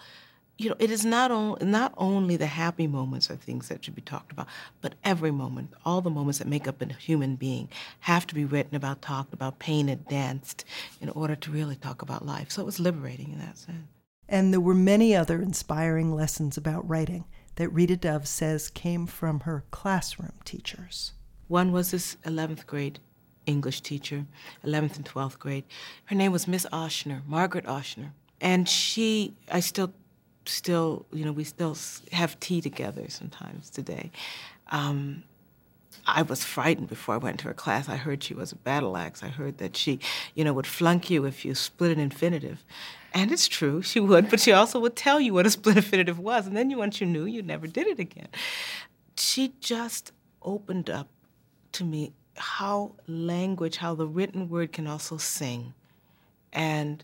you 0.62 0.69
know, 0.69 0.76
it 0.78 0.91
is 0.91 1.04
not, 1.04 1.32
on, 1.32 1.58
not 1.62 1.93
only 1.97 2.38
the 2.38 2.45
happy 2.45 2.86
moments 2.86 3.32
are 3.32 3.36
things 3.36 3.67
that 3.69 3.84
should 3.84 3.95
be 3.95 4.02
talked 4.02 4.32
about, 4.32 4.47
but 4.80 4.93
every 5.04 5.32
moment, 5.32 5.74
all 5.86 6.02
the 6.02 6.10
moments 6.10 6.38
that 6.38 6.47
make 6.47 6.67
up 6.67 6.82
a 6.82 6.93
human 6.93 7.36
being 7.36 7.67
have 8.02 8.28
to 8.28 8.36
be 8.36 8.45
written 8.45 8.76
about, 8.76 9.02
talked 9.02 9.34
about, 9.34 9.58
painted, 9.58 10.08
danced, 10.08 10.63
in 11.02 11.10
order 11.10 11.36
to 11.36 11.52
really 11.52 11.76
talk 11.76 12.02
about 12.04 12.26
life. 12.26 12.52
So 12.52 12.62
it 12.62 12.65
was 12.65 12.80
liberating 12.80 13.32
in 13.34 13.39
that 13.39 13.58
sense. 13.58 13.88
And 14.30 14.54
there 14.54 14.62
were 14.62 14.76
many 14.76 15.15
other 15.15 15.41
inspiring 15.41 16.13
lessons 16.13 16.58
about 16.58 16.88
writing 16.88 17.26
that 17.56 17.69
Rita 17.69 17.97
Dove 17.97 18.28
says 18.28 18.69
came 18.69 19.08
from 19.08 19.41
her 19.41 19.65
classroom 19.71 20.34
teachers. 20.45 21.13
One 21.47 21.71
was 21.71 21.91
this 21.91 22.15
11th 22.24 22.65
grade 22.65 23.00
English 23.47 23.82
teacher, 23.82 24.26
11th 24.63 24.97
and 24.97 25.06
12th 25.06 25.39
grade. 25.39 25.63
Her 26.06 26.15
name 26.15 26.32
was 26.32 26.47
Miss 26.47 26.67
Oechsner, 26.71 27.26
Margaret 27.26 27.65
Oechsner. 27.65 28.12
And 28.39 28.69
she, 28.69 29.36
I 29.52 29.60
still 29.60 29.93
still, 30.45 31.06
you 31.12 31.25
know, 31.25 31.32
we 31.32 31.43
still 31.43 31.77
have 32.12 32.39
tea 32.39 32.62
together 32.62 33.06
sometimes 33.10 33.69
today. 33.69 34.12
Um, 34.71 35.23
I 36.08 36.23
was 36.23 36.43
frightened 36.43 36.88
before 36.88 37.15
I 37.15 37.19
went 37.19 37.39
to 37.39 37.47
her 37.47 37.54
class. 37.54 37.88
I 37.88 37.95
heard 37.95 38.23
she 38.23 38.34
was 38.34 38.51
a 38.51 38.56
battle 38.56 38.97
axe. 38.97 39.23
I 39.23 39.27
heard 39.27 39.60
that 39.60 39.77
she, 39.77 39.99
you 40.34 40.43
know, 40.43 40.54
would 40.54 40.67
flunk 40.67 41.10
you 41.10 41.25
if 41.25 41.45
you 41.45 41.54
split 41.54 41.91
an 41.91 41.99
infinitive. 41.99 42.63
And 43.13 43.32
it's 43.32 43.47
true, 43.47 43.82
she 43.82 43.99
would, 43.99 44.30
but 44.30 44.39
she 44.39 44.51
also 44.51 44.80
would 44.80 44.95
tell 44.95 45.19
you 45.19 45.34
what 45.34 45.45
a 45.45 45.49
split 45.51 45.77
infinitive 45.77 46.17
was. 46.17 46.47
And 46.47 46.56
then 46.56 46.75
once 46.77 47.01
you 47.01 47.08
knew, 47.08 47.25
you 47.25 47.41
never 47.41 47.67
did 47.67 47.88
it 47.88 47.99
again. 47.99 48.30
She 49.17 49.54
just 49.60 50.12
opened 50.41 50.89
up 50.89 51.08
to 51.73 51.84
me 51.84 52.13
how 52.36 52.93
language, 53.08 53.77
how 53.77 53.93
the 53.93 54.08
written 54.08 54.49
word 54.49 54.71
can 54.71 54.88
also 54.88 55.17
sing. 55.17 55.73
And 56.51 57.04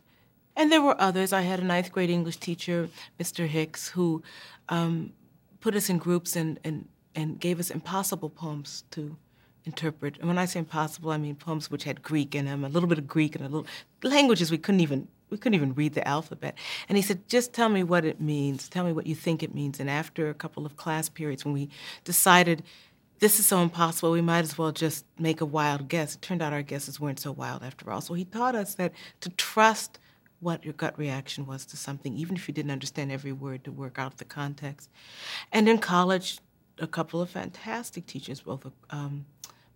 and 0.58 0.72
there 0.72 0.82
were 0.82 1.00
others. 1.00 1.32
I 1.32 1.42
had 1.42 1.60
a 1.60 1.64
ninth 1.64 1.92
grade 1.92 2.10
English 2.10 2.38
teacher, 2.38 2.90
Mr. 3.20 3.48
Hicks, 3.48 3.90
who 3.90 4.24
um, 4.68 5.14
put 5.62 5.76
us 5.76 5.90
in 5.90 6.00
groups 6.00 6.36
and, 6.36 6.60
and, 6.64 6.90
and 7.16 7.40
gave 7.40 7.60
us 7.60 7.70
impossible 7.70 8.30
poems 8.30 8.84
to 8.92 9.16
interpret. 9.64 10.18
And 10.18 10.28
when 10.28 10.40
I 10.40 10.46
say 10.46 10.60
impossible, 10.60 11.12
I 11.12 11.18
mean 11.18 11.36
poems 11.36 11.70
which 11.70 11.84
had 11.84 12.02
Greek 12.02 12.34
in 12.34 12.46
them, 12.46 12.66
a 12.66 12.70
little 12.70 12.90
bit 12.90 12.98
of 12.98 13.08
Greek 13.08 13.36
and 13.36 13.46
a 13.46 13.48
little 13.48 13.68
languages 14.04 14.50
we 14.50 14.58
couldn't 14.58 14.82
even 14.82 15.08
we 15.30 15.38
couldn't 15.38 15.56
even 15.56 15.74
read 15.74 15.94
the 15.94 16.08
alphabet. 16.08 16.58
And 16.88 16.96
he 16.96 17.02
said, 17.02 17.28
just 17.28 17.52
tell 17.52 17.68
me 17.68 17.84
what 17.84 18.06
it 18.06 18.22
means. 18.22 18.70
Tell 18.70 18.86
me 18.86 18.94
what 18.94 19.06
you 19.06 19.14
think 19.14 19.44
it 19.44 19.54
means. 19.54 19.78
And 19.78 19.90
after 19.90 20.30
a 20.30 20.34
couple 20.34 20.66
of 20.66 20.78
class 20.78 21.10
periods, 21.10 21.44
when 21.44 21.54
we 21.54 21.68
decided 22.06 22.64
this 23.20 23.38
is 23.38 23.46
so 23.46 23.60
impossible, 23.60 24.12
we 24.12 24.22
might 24.22 24.46
as 24.46 24.58
well 24.58 24.72
just 24.72 25.04
make 25.20 25.42
a 25.42 25.46
wild 25.46 25.90
guess. 25.90 26.16
It 26.16 26.22
turned 26.22 26.42
out 26.42 26.54
our 26.54 26.62
guesses 26.62 27.02
weren't 27.02 27.20
so 27.20 27.34
wild 27.34 27.62
after 27.62 27.92
all. 27.92 28.00
So 28.00 28.14
he 28.14 28.24
taught 28.24 28.56
us 28.56 28.76
that 28.76 28.94
to 29.20 29.30
trust 29.32 30.00
what 30.40 30.64
your 30.64 30.74
gut 30.74 30.98
reaction 30.98 31.46
was 31.46 31.66
to 31.66 31.78
something, 31.78 32.16
even 32.16 32.36
if 32.36 32.48
you 32.48 32.54
didn't 32.54 32.72
understand 32.72 33.12
every 33.12 33.32
word 33.32 33.64
to 33.64 33.72
work 33.72 33.98
out 33.98 34.18
the 34.18 34.26
context. 34.26 34.90
And 35.52 35.68
in 35.68 35.80
college, 35.80 36.40
a 36.80 36.88
couple 36.88 37.22
of 37.22 37.30
fantastic 37.30 38.06
teachers, 38.06 38.42
both 38.42 38.66
a 38.66 38.72
um, 38.96 39.26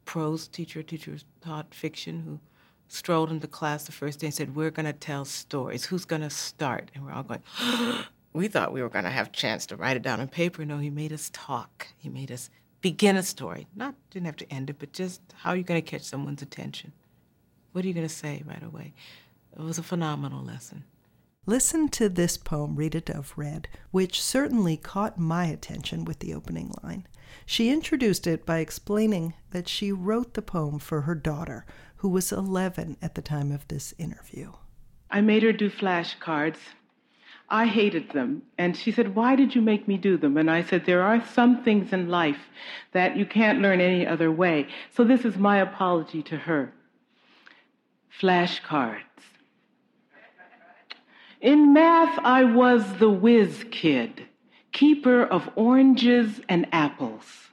prose 0.06 0.48
teacher, 0.48 0.84
teacher 0.84 1.12
who 1.12 1.18
taught 1.42 1.74
fiction, 1.74 2.24
who 2.26 2.40
strolled 2.88 3.32
into 3.32 3.48
class 3.48 3.86
the 3.86 3.92
first 3.92 4.20
day 4.20 4.28
and 4.28 4.34
said, 4.34 4.56
We're 4.56 4.72
going 4.72 4.86
to 4.86 4.94
tell 4.94 5.26
stories. 5.26 5.86
Who's 5.86 6.06
going 6.06 6.22
to 6.22 6.30
start? 6.30 6.92
And 6.94 7.06
we're 7.06 7.14
all 7.14 7.24
going, 7.24 7.42
we 8.34 8.48
thought 8.48 8.74
we 8.74 8.82
were 8.82 8.90
going 8.90 9.06
to 9.06 9.12
have 9.12 9.28
a 9.28 9.32
chance 9.32 9.66
to 9.68 9.76
write 9.76 9.98
it 9.98 10.04
down 10.04 10.20
on 10.20 10.28
paper. 10.28 10.66
No, 10.66 10.78
he 10.78 10.90
made 10.90 11.14
us 11.14 11.30
talk. 11.34 11.88
He 11.98 12.10
made 12.10 12.32
us 12.32 12.50
begin 12.82 13.16
a 13.16 13.24
story. 13.24 13.68
Not 13.76 13.96
didn't 14.10 14.26
have 14.26 14.38
to 14.38 14.52
end 14.52 14.70
it, 14.70 14.78
but 14.80 14.94
just 14.94 15.22
how 15.38 15.52
are 15.52 15.56
you 15.56 15.64
going 15.64 15.82
to 15.82 15.90
catch 15.90 16.04
someone's 16.04 16.42
attention? 16.42 16.92
What 17.72 17.86
are 17.86 17.88
you 17.88 17.94
going 17.94 18.08
to 18.08 18.14
say 18.14 18.44
right 18.46 18.64
away? 18.64 18.94
It 19.54 19.62
was 19.62 19.78
a 19.78 19.84
phenomenal 19.84 20.44
lesson. 20.44 20.86
Listen 21.46 21.90
to 21.90 22.08
this 22.08 22.38
poem 22.38 22.76
Rita 22.76 23.02
Dove 23.02 23.34
read, 23.36 23.68
which 23.90 24.22
certainly 24.22 24.78
caught 24.78 25.18
my 25.18 25.46
attention 25.46 26.06
with 26.06 26.20
the 26.20 26.34
opening 26.34 26.72
line. 26.84 27.08
She 27.46 27.70
introduced 27.70 28.28
it 28.28 28.46
by 28.46 28.60
explaining 28.60 29.34
that 29.50 29.68
she 29.68 29.92
wrote 29.92 30.34
the 30.34 30.42
poem 30.42 30.80
for 30.80 31.02
her 31.02 31.16
daughter, 31.16 31.66
who 31.98 32.10
was 32.10 32.32
11 32.32 32.98
at 33.02 33.16
the 33.16 33.22
time 33.22 33.52
of 33.52 33.68
this 33.68 33.94
interview. 33.98 34.52
I 35.10 35.22
made 35.22 35.44
her 35.44 35.52
do 35.52 35.70
flashcards. 35.70 36.58
I 37.50 37.66
hated 37.66 38.12
them. 38.12 38.44
And 38.58 38.78
she 38.78 38.92
said, 38.92 39.16
Why 39.16 39.36
did 39.36 39.56
you 39.56 39.62
make 39.62 39.88
me 39.88 39.98
do 39.98 40.18
them? 40.18 40.38
And 40.38 40.50
I 40.50 40.64
said, 40.64 40.86
There 40.86 41.04
are 41.04 41.26
some 41.26 41.64
things 41.64 41.92
in 41.92 42.08
life 42.08 42.50
that 42.94 43.18
you 43.18 43.26
can't 43.26 43.62
learn 43.62 43.82
any 43.82 44.08
other 44.08 44.32
way. 44.32 44.68
So 44.96 45.04
this 45.04 45.26
is 45.26 45.38
my 45.38 45.58
apology 45.58 46.24
to 46.24 46.38
her. 46.38 46.74
Flashcards. 48.20 49.31
In 51.42 51.74
math, 51.74 52.20
I 52.24 52.44
was 52.44 53.00
the 53.00 53.10
whiz 53.10 53.66
kid, 53.72 54.28
keeper 54.72 55.24
of 55.24 55.50
oranges 55.56 56.40
and 56.48 56.68
apples. 56.72 57.50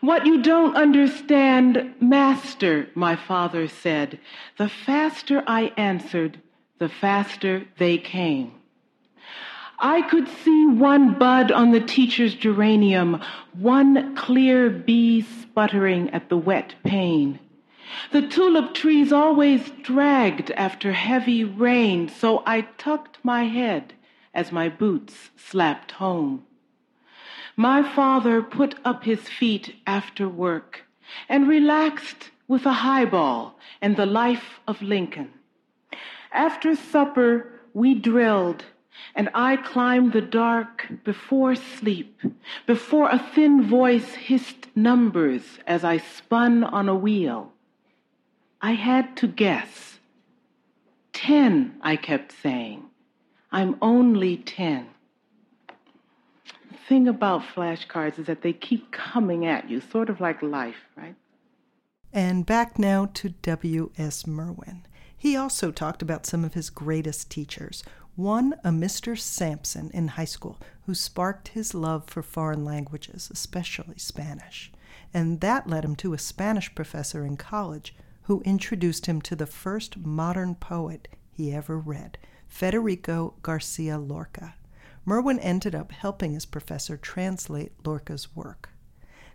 What 0.00 0.26
you 0.26 0.42
don't 0.42 0.74
understand, 0.74 1.94
master, 2.00 2.88
my 2.96 3.14
father 3.14 3.68
said. 3.68 4.18
The 4.58 4.68
faster 4.68 5.44
I 5.46 5.72
answered, 5.76 6.40
the 6.78 6.88
faster 6.88 7.64
they 7.78 7.98
came. 7.98 8.54
I 9.78 10.02
could 10.02 10.26
see 10.26 10.66
one 10.66 11.16
bud 11.16 11.52
on 11.52 11.70
the 11.70 11.80
teacher's 11.80 12.34
geranium, 12.34 13.20
one 13.52 14.16
clear 14.16 14.68
bee 14.68 15.20
sputtering 15.20 16.10
at 16.10 16.28
the 16.28 16.36
wet 16.36 16.74
pane. 16.82 17.38
The 18.10 18.26
tulip 18.26 18.74
trees 18.74 19.12
always 19.12 19.70
dragged 19.82 20.50
after 20.52 20.92
heavy 20.92 21.44
rain, 21.44 22.08
so 22.08 22.42
I 22.46 22.62
tucked 22.78 23.18
my 23.22 23.44
head 23.44 23.94
as 24.34 24.52
my 24.52 24.68
boots 24.68 25.30
slapped 25.36 25.92
home. 25.92 26.44
My 27.56 27.82
father 27.82 28.42
put 28.42 28.76
up 28.84 29.04
his 29.04 29.28
feet 29.28 29.76
after 29.86 30.28
work 30.28 30.84
and 31.28 31.48
relaxed 31.48 32.30
with 32.48 32.64
a 32.66 32.72
highball 32.72 33.58
and 33.80 33.96
the 33.96 34.06
life 34.06 34.60
of 34.66 34.80
Lincoln. 34.80 35.32
After 36.32 36.74
supper, 36.74 37.60
we 37.74 37.94
drilled, 37.94 38.64
and 39.14 39.28
I 39.34 39.56
climbed 39.56 40.12
the 40.12 40.22
dark 40.22 40.86
before 41.04 41.54
sleep, 41.54 42.20
before 42.66 43.10
a 43.10 43.18
thin 43.18 43.62
voice 43.62 44.14
hissed 44.14 44.68
numbers 44.74 45.58
as 45.66 45.84
I 45.84 45.98
spun 45.98 46.64
on 46.64 46.88
a 46.88 46.94
wheel. 46.94 47.51
I 48.62 48.74
had 48.74 49.16
to 49.16 49.26
guess. 49.26 49.98
Ten, 51.12 51.74
I 51.82 51.96
kept 51.96 52.32
saying. 52.32 52.84
I'm 53.50 53.76
only 53.82 54.36
ten. 54.36 54.86
The 56.70 56.78
thing 56.88 57.08
about 57.08 57.42
flashcards 57.42 58.20
is 58.20 58.26
that 58.26 58.42
they 58.42 58.52
keep 58.52 58.92
coming 58.92 59.44
at 59.44 59.68
you, 59.68 59.80
sort 59.80 60.08
of 60.08 60.20
like 60.20 60.40
life, 60.42 60.76
right? 60.96 61.16
And 62.12 62.46
back 62.46 62.78
now 62.78 63.06
to 63.14 63.30
W.S. 63.30 64.26
Merwin. 64.26 64.86
He 65.16 65.36
also 65.36 65.70
talked 65.70 66.02
about 66.02 66.26
some 66.26 66.44
of 66.44 66.54
his 66.54 66.70
greatest 66.70 67.30
teachers. 67.30 67.82
One, 68.14 68.54
a 68.62 68.70
Mr. 68.70 69.18
Sampson 69.18 69.90
in 69.92 70.08
high 70.08 70.26
school, 70.26 70.60
who 70.86 70.94
sparked 70.94 71.48
his 71.48 71.74
love 71.74 72.04
for 72.06 72.22
foreign 72.22 72.64
languages, 72.64 73.28
especially 73.32 73.98
Spanish. 73.98 74.70
And 75.12 75.40
that 75.40 75.66
led 75.66 75.84
him 75.84 75.96
to 75.96 76.12
a 76.12 76.18
Spanish 76.18 76.74
professor 76.74 77.24
in 77.24 77.36
college 77.36 77.94
who 78.24 78.40
introduced 78.42 79.06
him 79.06 79.20
to 79.22 79.36
the 79.36 79.46
first 79.46 79.98
modern 79.98 80.54
poet 80.54 81.08
he 81.30 81.52
ever 81.52 81.78
read, 81.78 82.18
Federico 82.46 83.34
Garcia 83.42 83.98
Lorca. 83.98 84.54
Merwin 85.04 85.40
ended 85.40 85.74
up 85.74 85.90
helping 85.90 86.32
his 86.32 86.46
professor 86.46 86.96
translate 86.96 87.72
Lorca's 87.84 88.36
work. 88.36 88.70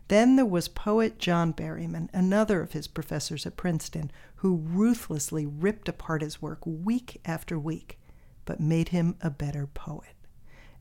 Then 0.07 0.37
there 0.37 0.45
was 0.45 0.69
poet 0.69 1.19
John 1.19 1.53
Berryman, 1.53 2.09
another 2.13 2.61
of 2.61 2.71
his 2.71 2.87
professors 2.87 3.45
at 3.45 3.57
Princeton, 3.57 4.09
who 4.35 4.55
ruthlessly 4.55 5.45
ripped 5.45 5.89
apart 5.89 6.21
his 6.21 6.41
work 6.41 6.59
week 6.65 7.19
after 7.25 7.59
week, 7.59 7.99
but 8.45 8.61
made 8.61 8.89
him 8.89 9.15
a 9.19 9.29
better 9.29 9.67
poet. 9.67 10.15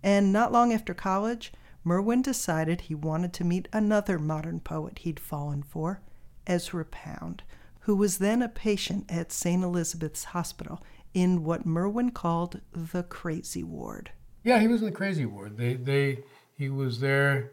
And 0.03 0.33
not 0.33 0.53
long 0.53 0.73
after 0.73 0.95
college, 0.95 1.53
Merwin 1.83 2.23
decided 2.23 2.83
he 2.83 2.95
wanted 2.95 3.33
to 3.33 3.45
meet 3.45 3.69
another 3.73 4.19
modern 4.19 4.61
poet 4.61 5.01
he'd 5.01 5.19
fallen 5.19 5.64
for, 5.64 6.01
Ezra 6.47 6.85
Pound, 6.85 7.42
who 7.87 7.94
was 7.94 8.18
then 8.18 8.42
a 8.42 8.49
patient 8.49 9.05
at 9.09 9.31
St. 9.31 9.62
Elizabeth's 9.62 10.25
Hospital 10.25 10.83
in 11.14 11.44
what 11.44 11.64
Merwin 11.64 12.11
called 12.11 12.61
the 12.72 13.05
crazy 13.05 13.62
ward. 13.62 14.11
Yeah, 14.42 14.59
he 14.59 14.66
was 14.66 14.81
in 14.83 14.87
the 14.87 14.92
crazy 14.92 15.25
ward. 15.25 15.57
They, 15.57 15.75
they, 15.75 16.25
he 16.59 16.68
was 16.68 16.99
there. 16.99 17.53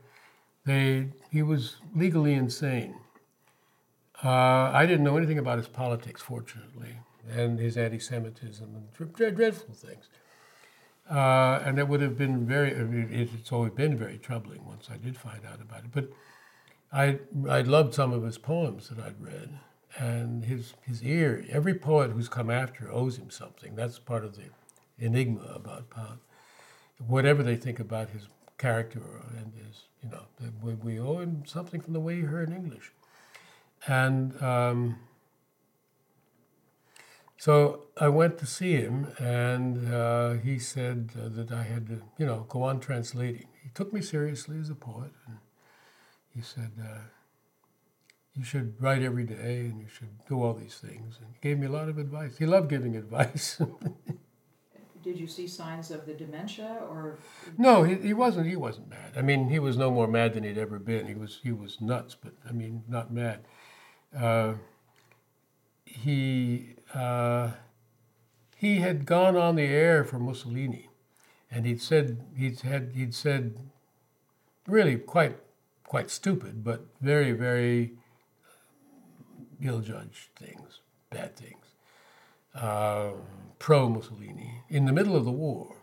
They, 0.66 1.10
he 1.30 1.44
was 1.44 1.76
legally 1.96 2.34
insane. 2.34 2.96
Uh, 4.24 4.72
I 4.74 4.88
didn't 4.88 5.04
know 5.04 5.18
anything 5.18 5.38
about 5.38 5.60
his 5.60 5.68
politics, 5.68 6.24
fortunately, 6.24 6.96
and 7.30 7.60
his 7.60 7.78
anti-Semitism 7.78 8.68
and 8.76 9.14
dreadful 9.36 9.76
things. 9.76 10.10
Uh, 11.08 11.62
and 11.64 11.78
it 11.78 11.88
would 11.88 12.02
have 12.02 12.18
been 12.18 12.48
very, 12.48 12.72
it's 12.72 13.52
always 13.52 13.74
been 13.74 13.96
very 13.96 14.18
troubling 14.18 14.66
once 14.66 14.90
I 14.92 14.98
did 14.98 15.16
find 15.16 15.46
out 15.46 15.62
about 15.62 15.84
it. 15.84 15.92
But 15.92 16.10
I, 16.92 17.20
I 17.48 17.62
loved 17.62 17.94
some 17.94 18.12
of 18.12 18.24
his 18.24 18.40
poems 18.40 18.90
that 18.90 18.98
I'd 18.98 19.22
read 19.22 19.60
and 19.98 20.46
his 20.46 20.74
his 20.82 21.04
ear. 21.04 21.46
Every 21.50 21.74
poet 21.74 22.12
who's 22.12 22.30
come 22.30 22.50
after 22.50 22.92
owes 22.92 23.18
him 23.18 23.30
something. 23.30 23.76
That's 23.76 24.00
part 24.00 24.26
of 24.26 24.36
the 24.36 24.46
enigma 24.98 25.44
about 25.54 25.90
Pound. 25.90 26.20
Whatever 27.06 27.44
they 27.44 27.56
think 27.56 27.80
about 27.80 28.10
his 28.10 28.28
character 28.58 29.02
and 29.38 29.54
his, 29.56 29.84
you 30.02 30.10
know, 30.10 30.24
we, 30.62 30.74
we 30.74 31.00
owe 31.00 31.20
him 31.20 31.44
something 31.46 31.82
from 31.82 31.94
the 31.94 32.00
way 32.00 32.16
he 32.16 32.22
heard 32.22 32.50
English. 32.50 32.92
And 33.88 34.42
um, 34.42 35.00
so 37.38 37.88
I 38.00 38.08
went 38.08 38.38
to 38.38 38.46
see 38.46 38.74
him, 38.74 39.08
and 39.20 39.94
uh, 39.94 40.34
he 40.36 40.60
said 40.60 41.12
uh, 41.18 41.28
that 41.30 41.52
I 41.52 41.64
had 41.64 41.88
to, 41.88 42.02
you 42.18 42.26
know, 42.26 42.46
go 42.48 42.64
on 42.64 42.80
translating. 42.80 43.48
He 43.62 43.70
took 43.74 43.92
me 43.92 44.02
seriously 44.02 44.58
as 44.60 44.70
a 44.70 44.76
poet, 44.76 45.12
and 45.28 45.38
he 46.34 46.42
said. 46.42 46.72
Uh, 46.82 47.00
you 48.36 48.44
should 48.44 48.82
write 48.82 49.04
every 49.04 49.26
day 49.26 49.60
and 49.60 49.80
you 49.80 49.88
should 49.88 50.10
do 50.28 50.42
all 50.42 50.54
these 50.54 50.76
things. 50.76 51.18
And 51.20 51.30
he 51.34 51.40
gave 51.42 51.60
me 51.60 51.68
a 51.68 51.72
lot 51.72 51.90
of 51.90 51.98
advice. 51.98 52.38
He 52.38 52.46
loved 52.46 52.70
giving 52.70 52.96
advice. 53.04 53.62
Did 55.04 55.20
you 55.20 55.28
see 55.28 55.48
signs 55.48 55.92
of 55.92 56.06
the 56.06 56.14
dementia 56.14 56.80
or? 56.90 57.20
No, 57.58 57.84
he, 57.84 57.96
he 57.96 58.14
wasn't. 58.14 58.48
He 58.48 58.56
wasn't 58.56 58.90
mad. 58.90 59.14
I 59.18 59.22
mean, 59.22 59.50
he 59.50 59.60
was 59.60 59.76
no 59.76 59.92
more 59.92 60.08
mad 60.08 60.34
than 60.34 60.44
he'd 60.44 60.58
ever 60.58 60.80
been. 60.80 61.08
He 61.08 61.14
was 61.14 61.42
he 61.44 61.52
was 61.52 61.82
nuts, 61.82 62.16
but 62.16 62.34
I 62.48 62.54
mean, 62.54 62.84
not 62.88 63.12
mad. 63.12 63.42
Uh, 64.18 64.54
he 65.86 66.76
uh, 66.94 67.52
he 68.56 68.80
had 68.80 69.06
gone 69.06 69.36
on 69.36 69.58
the 69.58 69.64
air 69.64 70.06
for 70.06 70.20
Mussolini, 70.20 70.90
and 71.52 71.66
he'd 71.66 71.82
said 71.82 72.24
he'd 72.38 72.62
had 72.62 72.94
he'd 72.96 73.14
said 73.14 73.58
really 74.68 74.96
quite 74.96 75.38
quite 75.84 76.10
stupid, 76.10 76.64
but 76.64 76.86
very 77.02 77.34
very 77.34 77.98
ill-judged 79.64 80.30
things, 80.36 80.82
bad 81.10 81.36
things, 81.36 81.66
uh, 82.56 83.12
pro-Mussolini 83.60 84.64
in 84.70 84.86
the 84.86 84.92
middle 84.92 85.16
of 85.16 85.26
the 85.26 85.32
war, 85.32 85.78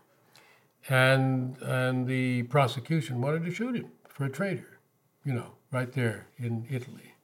and 0.89 1.57
and 1.61 2.07
the 2.07 2.43
prosecution 2.43 3.21
wanted 3.21 3.43
to 3.45 3.51
shoot 3.51 3.75
him 3.75 3.91
for 4.07 4.25
a 4.25 4.29
traitor, 4.29 4.79
you 5.25 5.33
know, 5.33 5.53
right 5.71 5.93
there 5.93 6.27
in 6.37 6.65
Italy, 6.69 7.15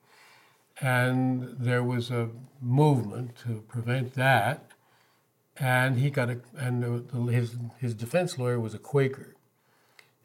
and 0.81 1.55
there 1.57 1.83
was 1.83 2.11
a 2.11 2.29
movement 2.61 3.35
to 3.43 3.61
prevent 3.67 4.13
that, 4.13 4.71
and 5.57 5.97
he 5.97 6.09
got 6.09 6.29
a 6.29 6.39
and 6.57 7.29
his 7.29 7.55
his 7.79 7.93
defense 7.93 8.37
lawyer 8.37 8.59
was 8.59 8.73
a 8.73 8.79
Quaker, 8.79 9.35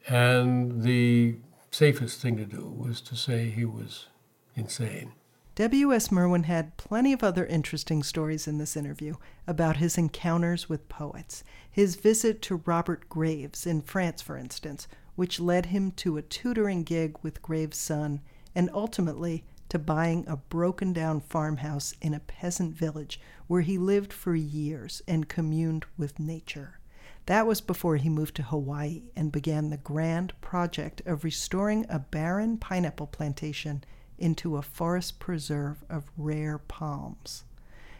and 0.07 0.83
the 0.83 1.37
safest 1.71 2.21
thing 2.21 2.37
to 2.37 2.45
do 2.45 2.65
was 2.67 3.01
to 3.01 3.15
say 3.15 3.49
he 3.49 3.65
was 3.65 4.07
insane 4.55 5.13
W.S. 5.55 6.11
Merwin 6.11 6.45
had 6.45 6.77
plenty 6.77 7.13
of 7.13 7.23
other 7.23 7.45
interesting 7.45 8.01
stories 8.01 8.47
in 8.47 8.57
this 8.57 8.75
interview 8.75 9.17
about 9.45 9.77
his 9.77 9.99
encounters 9.99 10.67
with 10.67 10.89
poets. 10.89 11.43
His 11.69 11.95
visit 11.95 12.41
to 12.43 12.63
Robert 12.65 13.07
Graves 13.07 13.67
in 13.67 13.83
France, 13.83 14.19
for 14.19 14.35
instance, 14.35 14.87
which 15.15 15.39
led 15.39 15.67
him 15.67 15.91
to 15.91 16.17
a 16.17 16.23
tutoring 16.23 16.81
gig 16.81 17.17
with 17.21 17.43
Graves' 17.43 17.77
son 17.77 18.21
and 18.55 18.67
ultimately 18.73 19.45
to 19.69 19.77
buying 19.77 20.25
a 20.27 20.37
broken 20.37 20.91
down 20.91 21.21
farmhouse 21.21 21.93
in 22.01 22.15
a 22.15 22.19
peasant 22.19 22.73
village 22.73 23.19
where 23.45 23.61
he 23.61 23.77
lived 23.77 24.11
for 24.11 24.33
years 24.33 25.03
and 25.07 25.29
communed 25.29 25.85
with 25.99 26.19
nature. 26.19 26.79
That 27.27 27.45
was 27.45 27.61
before 27.61 27.97
he 27.97 28.09
moved 28.09 28.35
to 28.37 28.43
Hawaii 28.43 29.03
and 29.15 29.31
began 29.31 29.69
the 29.69 29.77
grand 29.77 30.33
project 30.41 31.03
of 31.05 31.23
restoring 31.23 31.85
a 31.89 31.99
barren 31.99 32.57
pineapple 32.57 33.05
plantation 33.05 33.83
into 34.23 34.55
a 34.55 34.61
forest 34.61 35.19
preserve 35.19 35.83
of 35.89 36.05
rare 36.17 36.57
palms. 36.57 37.43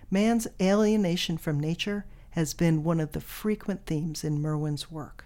Man's 0.09 0.47
alienation 0.61 1.37
from 1.37 1.59
nature 1.59 2.05
has 2.31 2.53
been 2.53 2.83
one 2.83 3.01
of 3.01 3.11
the 3.11 3.19
frequent 3.19 3.85
themes 3.85 4.23
in 4.23 4.41
Merwin's 4.41 4.89
work. 4.89 5.25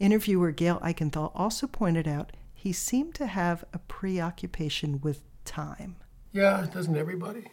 Interviewer 0.00 0.50
Gail 0.50 0.80
Eichenthal 0.80 1.30
also 1.34 1.68
pointed 1.68 2.08
out 2.08 2.32
he 2.52 2.72
seemed 2.72 3.14
to 3.14 3.26
have 3.26 3.64
a 3.72 3.78
preoccupation 3.78 5.00
with 5.00 5.22
time. 5.44 5.96
Yeah, 6.32 6.66
doesn't 6.72 6.96
everybody? 6.96 7.44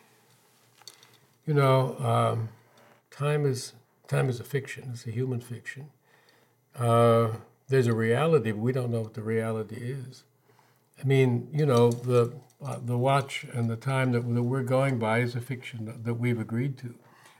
You 1.46 1.54
know, 1.54 1.98
um, 2.00 2.50
time 3.12 3.46
is 3.46 3.74
time 4.08 4.28
is 4.28 4.40
a 4.40 4.44
fiction. 4.44 4.90
It's 4.94 5.06
a 5.06 5.12
human 5.12 5.40
fiction. 5.40 5.92
Uh, 6.78 7.30
there's 7.68 7.88
a 7.88 7.94
reality, 7.94 8.52
but 8.52 8.60
we 8.60 8.72
don't 8.72 8.90
know 8.90 9.02
what 9.02 9.14
the 9.14 9.22
reality 9.22 9.76
is. 9.76 10.24
I 11.00 11.04
mean, 11.04 11.48
you 11.52 11.66
know, 11.66 11.92
the 11.92 12.34
uh, 12.64 12.78
the 12.84 12.98
watch 12.98 13.46
and 13.54 13.70
the 13.70 13.76
time 13.76 14.12
that, 14.12 14.22
that 14.34 14.44
we're 14.44 14.64
going 14.64 15.00
by 15.00 15.20
is 15.20 15.36
a 15.36 15.42
fiction 15.42 15.86
that, 15.86 16.04
that 16.04 16.14
we've 16.14 16.40
agreed 16.40 16.78
to, 16.78 16.94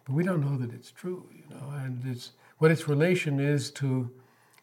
but 0.06 0.14
we 0.14 0.24
don't 0.24 0.42
know 0.42 0.58
that 0.58 0.74
it's 0.74 0.92
true. 0.92 1.30
You 1.32 1.56
know, 1.56 1.70
and 1.76 2.02
it's 2.06 2.32
what 2.58 2.72
its 2.72 2.88
relation 2.88 3.40
is 3.40 3.70
to 3.72 4.10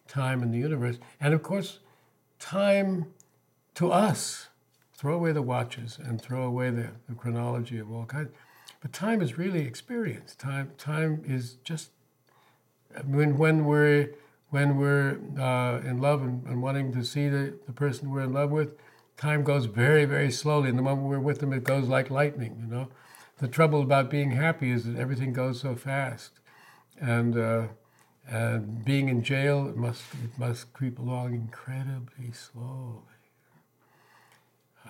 time 0.07 0.43
in 0.43 0.51
the 0.51 0.57
universe, 0.57 0.97
and 1.21 1.33
of 1.33 1.43
course, 1.43 1.79
time 2.39 3.07
to 3.75 3.91
us. 3.91 4.47
Throw 4.93 5.15
away 5.15 5.31
the 5.31 5.41
watches 5.41 5.97
and 5.97 6.21
throw 6.21 6.43
away 6.43 6.71
the, 6.71 6.89
the 7.07 7.15
chronology 7.15 7.77
of 7.77 7.89
all 7.89 8.03
kinds. 8.03 8.31
But 8.81 8.91
time 8.91 9.21
is 9.21 9.37
really 9.37 9.61
experience. 9.61 10.35
Time, 10.35 10.73
time 10.77 11.23
is 11.25 11.53
just 11.63 11.91
when 13.05 13.37
when 13.37 13.63
we're 13.63 14.09
when 14.49 14.77
we're 14.77 15.19
uh, 15.39 15.79
in 15.87 15.99
love 15.99 16.21
and, 16.21 16.43
and, 16.45 16.61
wanting 16.61 16.91
to 16.93 17.03
see 17.03 17.29
the, 17.29 17.53
the 17.67 17.73
person 17.73 18.09
we're 18.09 18.21
in 18.21 18.33
love 18.33 18.49
with, 18.49 18.73
time 19.15 19.43
goes 19.43 19.65
very 19.65 20.05
very 20.05 20.31
slowly. 20.31 20.69
And 20.69 20.77
the 20.77 20.83
moment 20.83 21.07
we're 21.07 21.19
with 21.19 21.39
them, 21.39 21.53
it 21.53 21.63
goes 21.63 21.87
like 21.87 22.09
lightning. 22.09 22.57
You 22.59 22.67
know, 22.67 22.87
the 23.37 23.47
trouble 23.47 23.81
about 23.81 24.09
being 24.09 24.31
happy 24.31 24.71
is 24.71 24.85
that 24.85 24.97
everything 24.97 25.33
goes 25.33 25.61
so 25.61 25.75
fast, 25.75 26.39
and 26.99 27.37
uh, 27.37 27.67
and 28.27 28.83
being 28.85 29.09
in 29.09 29.23
jail, 29.23 29.67
it 29.67 29.75
must 29.75 30.03
it 30.23 30.37
must 30.37 30.71
creep 30.73 30.99
along 30.99 31.33
incredibly 31.33 32.31
slowly. 32.31 33.03
Uh, 34.85 34.89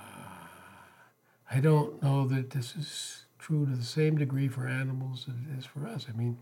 I 1.52 1.60
don't 1.60 2.02
know 2.02 2.28
that 2.28 2.52
this 2.52 2.76
is 2.76 3.24
true 3.38 3.66
to 3.66 3.76
the 3.76 3.84
same 3.84 4.18
degree 4.18 4.48
for 4.48 4.68
animals 4.68 5.26
as 5.28 5.36
it 5.36 5.60
is 5.60 5.66
for 5.66 5.88
us. 5.88 6.08
I 6.14 6.18
mean, 6.18 6.38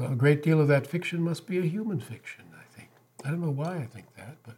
a 0.00 0.14
great 0.14 0.42
deal 0.42 0.60
of 0.60 0.68
that 0.68 0.86
fiction 0.86 1.22
must 1.22 1.46
be 1.46 1.58
a 1.58 1.62
human 1.62 2.00
fiction, 2.00 2.44
I 3.24 3.30
don't 3.30 3.40
know 3.40 3.50
why 3.50 3.76
I 3.76 3.86
think 3.86 4.14
that, 4.16 4.36
but 4.44 4.56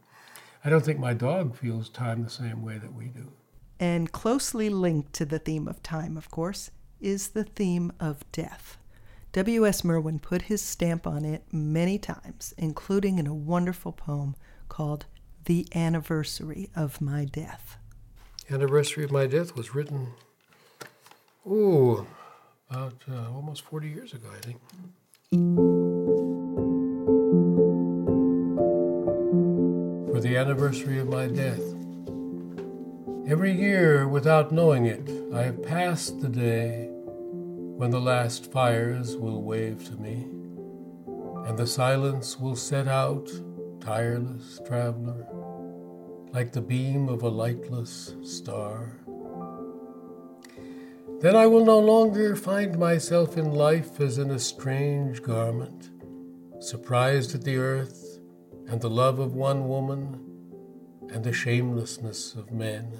I 0.64 0.70
don't 0.70 0.84
think 0.84 0.98
my 0.98 1.14
dog 1.14 1.56
feels 1.56 1.88
time 1.88 2.22
the 2.22 2.30
same 2.30 2.62
way 2.62 2.78
that 2.78 2.92
we 2.92 3.06
do. 3.06 3.32
And 3.80 4.10
closely 4.10 4.68
linked 4.68 5.12
to 5.14 5.24
the 5.24 5.38
theme 5.38 5.68
of 5.68 5.82
time, 5.82 6.16
of 6.16 6.30
course, 6.30 6.70
is 7.00 7.28
the 7.28 7.44
theme 7.44 7.92
of 8.00 8.30
death. 8.32 8.76
W.S. 9.32 9.84
Merwin 9.84 10.18
put 10.18 10.42
his 10.42 10.62
stamp 10.62 11.06
on 11.06 11.24
it 11.24 11.44
many 11.52 11.98
times, 11.98 12.54
including 12.58 13.18
in 13.18 13.26
a 13.26 13.34
wonderful 13.34 13.92
poem 13.92 14.34
called 14.68 15.06
The 15.44 15.68
Anniversary 15.74 16.70
of 16.74 17.00
My 17.00 17.24
Death. 17.24 17.76
Anniversary 18.50 19.04
of 19.04 19.12
My 19.12 19.26
Death 19.26 19.54
was 19.54 19.74
written 19.74 20.08
Ooh, 21.46 22.06
about 22.70 22.94
uh, 23.10 23.30
almost 23.32 23.62
40 23.62 23.88
years 23.88 24.12
ago, 24.12 24.28
I 24.34 24.40
think. 24.40 25.67
Anniversary 30.38 31.00
of 31.00 31.08
my 31.08 31.26
death. 31.26 31.60
Every 33.26 33.52
year, 33.52 34.06
without 34.06 34.52
knowing 34.52 34.86
it, 34.86 35.10
I 35.34 35.42
have 35.42 35.62
passed 35.64 36.20
the 36.20 36.28
day 36.28 36.88
when 36.92 37.90
the 37.90 38.00
last 38.00 38.50
fires 38.52 39.16
will 39.16 39.42
wave 39.42 39.84
to 39.88 39.96
me, 39.96 40.28
and 41.46 41.58
the 41.58 41.66
silence 41.66 42.38
will 42.38 42.54
set 42.54 42.86
out, 42.86 43.28
tireless 43.80 44.60
traveler, 44.64 45.26
like 46.32 46.52
the 46.52 46.60
beam 46.60 47.08
of 47.08 47.22
a 47.22 47.28
lightless 47.28 48.14
star. 48.22 48.96
Then 51.20 51.34
I 51.34 51.48
will 51.48 51.64
no 51.64 51.80
longer 51.80 52.36
find 52.36 52.78
myself 52.78 53.36
in 53.36 53.50
life 53.50 54.00
as 54.00 54.18
in 54.18 54.30
a 54.30 54.38
strange 54.38 55.20
garment, 55.20 55.90
surprised 56.60 57.34
at 57.34 57.42
the 57.42 57.56
earth 57.56 58.20
and 58.68 58.80
the 58.80 58.90
love 58.90 59.18
of 59.18 59.34
one 59.34 59.66
woman 59.66 60.27
and 61.10 61.24
the 61.24 61.32
shamelessness 61.32 62.34
of 62.34 62.52
men. 62.52 62.92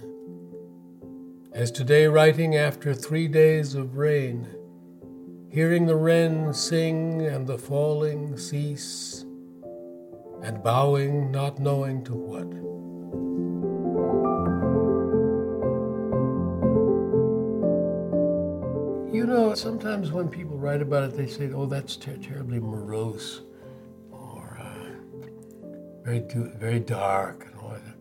As 1.53 1.71
today, 1.71 2.07
writing 2.07 2.57
after 2.57 2.95
three 2.95 3.29
days 3.29 3.75
of 3.75 3.97
rain, 3.97 4.47
hearing 5.51 5.87
the 5.87 5.97
wren 5.97 6.53
sing 6.55 7.23
and 7.23 7.47
the 7.47 7.59
falling 7.59 8.37
cease, 8.37 9.25
and 10.43 10.63
bowing, 10.63 11.31
not 11.33 11.59
knowing 11.59 12.05
to 12.05 12.15
what. 12.15 12.49
You 19.13 19.27
know, 19.27 19.55
sometimes 19.55 20.13
when 20.13 20.29
people 20.29 20.57
write 20.57 20.81
about 20.81 21.05
it, 21.05 21.17
they 21.17 21.27
say, 21.27 21.51
"Oh, 21.51 21.67
that's 21.67 21.97
ter- 21.97 22.17
terribly 22.19 22.61
morose, 22.61 23.41
or 24.13 24.59
uh, 24.61 24.91
very 26.05 26.21
very 26.57 26.79
dark," 26.79 27.47
and 27.51 27.61
all 27.61 27.71
that. 27.71 27.98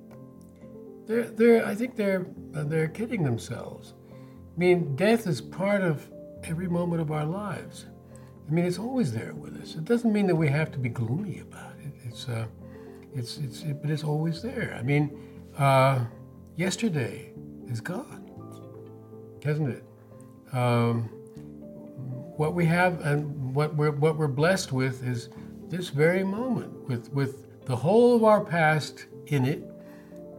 They're, 1.07 1.23
they're, 1.23 1.65
I 1.65 1.73
think 1.73 1.95
they're 1.95 2.25
they're 2.51 2.89
kidding 2.89 3.23
themselves. 3.23 3.93
I 4.11 4.59
mean, 4.59 4.95
death 4.95 5.25
is 5.25 5.39
part 5.39 5.81
of 5.81 6.05
every 6.43 6.67
moment 6.67 7.01
of 7.01 7.11
our 7.11 7.25
lives. 7.25 7.85
I 8.47 8.51
mean, 8.51 8.65
it's 8.65 8.79
always 8.79 9.13
there 9.13 9.33
with 9.33 9.55
us. 9.61 9.75
It 9.75 9.85
doesn't 9.85 10.11
mean 10.11 10.27
that 10.27 10.35
we 10.35 10.47
have 10.49 10.71
to 10.71 10.79
be 10.79 10.89
gloomy 10.89 11.39
about 11.39 11.73
it. 11.79 11.93
It's, 12.05 12.27
uh, 12.27 12.45
it's, 13.13 13.37
it's, 13.37 13.61
it, 13.63 13.81
but 13.81 13.89
it's 13.89 14.03
always 14.03 14.41
there. 14.41 14.75
I 14.77 14.83
mean, 14.83 15.17
uh, 15.57 16.05
yesterday 16.55 17.31
is 17.69 17.81
gone, 17.81 18.29
hasn't 19.43 19.69
it? 19.69 19.83
Um, 20.53 21.03
what 22.37 22.53
we 22.53 22.65
have 22.65 23.01
and 23.01 23.53
what 23.53 23.75
we're, 23.75 23.91
what 23.91 24.17
we're 24.17 24.27
blessed 24.27 24.71
with 24.71 25.05
is 25.05 25.29
this 25.69 25.89
very 25.89 26.23
moment 26.23 26.87
with, 26.87 27.11
with 27.11 27.65
the 27.65 27.75
whole 27.75 28.15
of 28.15 28.23
our 28.23 28.43
past 28.43 29.05
in 29.27 29.45
it 29.45 29.63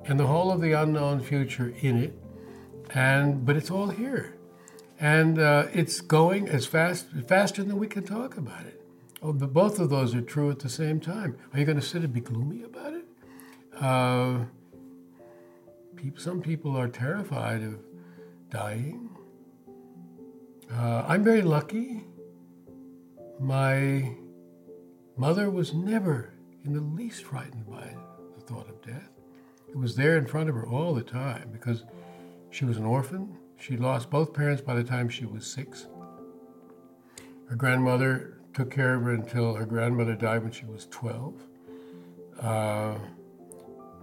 and 0.09 0.19
the 0.19 0.27
whole 0.27 0.51
of 0.51 0.63
the 0.63 0.73
unknown 0.73 1.21
future 1.21 1.75
in 1.81 2.03
it. 2.03 2.19
And, 2.95 3.45
but 3.45 3.57
it's 3.57 3.71
all 3.71 3.89
here. 3.89 4.35
And 4.99 5.39
uh, 5.39 5.67
it's 5.73 6.01
going 6.01 6.49
as 6.49 6.67
fast, 6.67 7.09
faster 7.29 7.63
than 7.63 7.79
we 7.79 7.87
can 7.87 8.05
talk 8.05 8.39
about 8.39 8.65
it. 8.65 8.83
Oh, 9.23 9.35
but 9.35 9.53
both 9.53 9.79
of 9.79 9.91
those 9.91 10.15
are 10.15 10.23
true 10.23 10.51
at 10.51 10.61
the 10.61 10.71
same 10.71 10.99
time. 10.99 11.37
Are 11.53 11.59
you 11.59 11.67
going 11.67 11.79
to 11.79 11.85
sit 11.85 12.03
and 12.03 12.13
be 12.13 12.21
gloomy 12.21 12.63
about 12.63 12.95
it? 12.95 13.05
Uh, 13.79 14.45
people, 15.95 16.21
some 16.21 16.41
people 16.41 16.75
are 16.75 16.89
terrified 16.89 17.63
of 17.63 17.79
dying. 18.49 19.11
Uh, 20.73 21.05
I'm 21.07 21.23
very 21.23 21.43
lucky. 21.43 22.05
My 23.39 24.15
mother 25.19 25.51
was 25.51 25.75
never 25.75 26.33
in 26.65 26.73
the 26.73 26.81
least 26.81 27.25
frightened 27.25 27.69
by 27.69 27.95
the 28.35 28.41
thought 28.41 28.69
of 28.69 28.81
death. 28.83 29.18
It 29.69 29.77
was 29.77 29.97
there 29.97 30.17
in 30.17 30.27
front 30.27 30.49
of 30.49 30.55
her 30.55 30.67
all 30.67 30.95
the 30.95 31.03
time 31.03 31.51
because 31.53 31.85
she 32.51 32.65
was 32.65 32.77
an 32.79 32.85
orphan. 32.85 33.37
She 33.59 33.77
lost 33.77 34.11
both 34.11 34.33
parents 34.33 34.63
by 34.63 34.75
the 34.75 34.85
time 34.85 35.09
she 35.09 35.27
was 35.27 35.47
six. 35.47 35.87
Her 37.49 37.57
grandmother 37.57 38.39
took 38.55 38.71
care 38.71 38.95
of 38.95 39.03
her 39.03 39.13
until 39.13 39.55
her 39.55 39.67
grandmother 39.67 40.15
died 40.15 40.43
when 40.43 40.53
she 40.53 40.65
was 40.65 40.87
12. 40.91 41.35
Uh, 42.41 42.95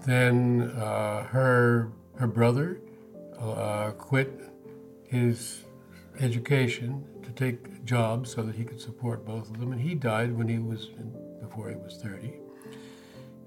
then 0.06 0.72
uh, 0.78 1.24
her, 1.24 1.92
her 2.16 2.28
brother 2.28 2.80
uh, 3.40 3.92
quit 3.92 4.52
his 5.08 5.64
education 6.20 7.04
to 7.24 7.32
take 7.32 7.84
jobs 7.86 8.32
so 8.32 8.44
that 8.44 8.56
he 8.56 8.64
could 8.64 8.80
support 8.80 9.26
both 9.26 9.50
of 9.50 9.60
them. 9.60 9.72
And 9.72 9.82
he 9.82 9.96
died 9.96 10.36
when 10.38 10.48
he 10.48 10.60
was 10.60 10.90
before 11.42 11.70
he 11.70 11.76
was 11.76 12.00
30. 12.02 12.34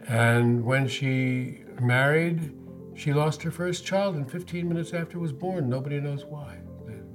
And 0.09 0.65
when 0.65 0.89
she 0.89 1.65
married, 1.81 2.55
she 2.95 3.13
lost 3.13 3.43
her 3.43 3.51
first 3.51 3.85
child, 3.85 4.17
and 4.17 4.31
15 4.31 4.67
minutes 4.69 4.93
after 4.93 5.19
was 5.19 5.33
born, 5.33 5.69
nobody 5.69 6.01
knows 6.01 6.25
why. 6.25 6.59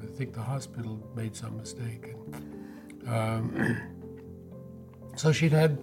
I 0.01 0.15
think 0.15 0.33
the 0.33 0.41
hospital 0.41 0.99
made 1.15 1.35
some 1.35 1.57
mistake. 1.57 2.13
And, 2.13 3.09
um, 3.09 3.77
so 5.15 5.31
she'd 5.31 5.51
had 5.51 5.79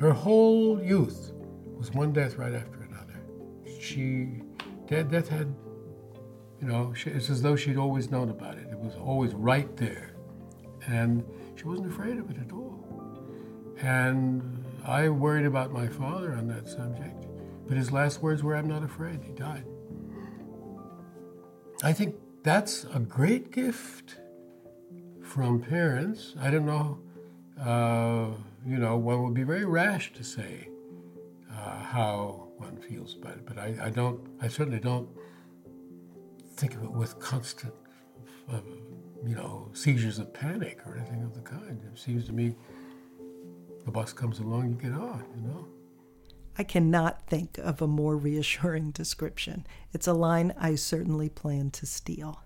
her 0.00 0.12
whole 0.12 0.82
youth 0.82 1.32
was 1.76 1.92
one 1.92 2.12
death 2.12 2.36
right 2.36 2.54
after 2.54 2.80
another. 2.80 3.20
She, 3.78 4.40
death 4.86 5.28
had 5.28 5.54
you 6.60 6.68
know, 6.68 6.94
she, 6.94 7.10
it's 7.10 7.28
as 7.30 7.42
though 7.42 7.56
she'd 7.56 7.76
always 7.76 8.10
known 8.10 8.30
about 8.30 8.56
it. 8.56 8.66
It 8.70 8.78
was 8.78 8.94
always 8.96 9.34
right 9.34 9.74
there. 9.76 10.14
And 10.86 11.24
she 11.54 11.64
wasn't 11.64 11.92
afraid 11.92 12.18
of 12.18 12.30
it 12.30 12.36
at 12.38 12.52
all. 12.52 12.84
And 13.78 14.64
I 14.86 15.08
worried 15.08 15.46
about 15.46 15.72
my 15.72 15.88
father 15.88 16.32
on 16.34 16.46
that 16.46 16.68
subject, 16.68 17.26
but 17.66 17.76
his 17.76 17.90
last 17.90 18.22
words 18.22 18.44
were, 18.44 18.54
I'm 18.54 18.68
not 18.68 18.84
afraid. 18.84 19.20
He 19.20 19.32
died. 19.32 19.64
I 21.82 21.92
think 21.92 22.14
that's 22.44 22.84
a 22.94 23.00
great 23.00 23.50
gift 23.50 24.16
from 25.24 25.60
parents. 25.60 26.34
I 26.40 26.50
don't 26.50 26.66
know, 26.66 27.00
uh, 27.60 28.28
you 28.64 28.78
know, 28.78 28.96
one 28.96 29.24
would 29.24 29.34
be 29.34 29.42
very 29.42 29.64
rash 29.64 30.12
to 30.12 30.22
say 30.22 30.68
uh, 31.52 31.82
how 31.82 32.48
one 32.58 32.76
feels 32.76 33.16
about 33.16 33.34
it, 33.38 33.44
but 33.44 33.58
I, 33.58 33.76
I, 33.82 33.90
don't, 33.90 34.20
I 34.40 34.46
certainly 34.46 34.78
don't 34.78 35.08
think 36.54 36.74
of 36.74 36.84
it 36.84 36.92
with 36.92 37.18
constant, 37.18 37.74
uh, 38.52 38.60
you 39.26 39.34
know, 39.34 39.68
seizures 39.72 40.20
of 40.20 40.32
panic 40.32 40.78
or 40.86 40.96
anything 40.96 41.24
of 41.24 41.34
the 41.34 41.40
kind. 41.40 41.80
It 41.92 41.98
seems 41.98 42.24
to 42.26 42.32
me 42.32 42.54
the 43.86 43.92
bus 43.92 44.12
comes 44.12 44.40
along, 44.40 44.68
you 44.68 44.74
get 44.74 44.92
on, 44.92 45.24
you 45.34 45.42
know. 45.42 45.66
I 46.58 46.64
cannot 46.64 47.26
think 47.28 47.56
of 47.58 47.80
a 47.80 47.86
more 47.86 48.16
reassuring 48.16 48.90
description. 48.90 49.64
It's 49.92 50.08
a 50.08 50.12
line 50.12 50.52
I 50.58 50.74
certainly 50.74 51.28
plan 51.28 51.70
to 51.70 51.86
steal. 51.86 52.42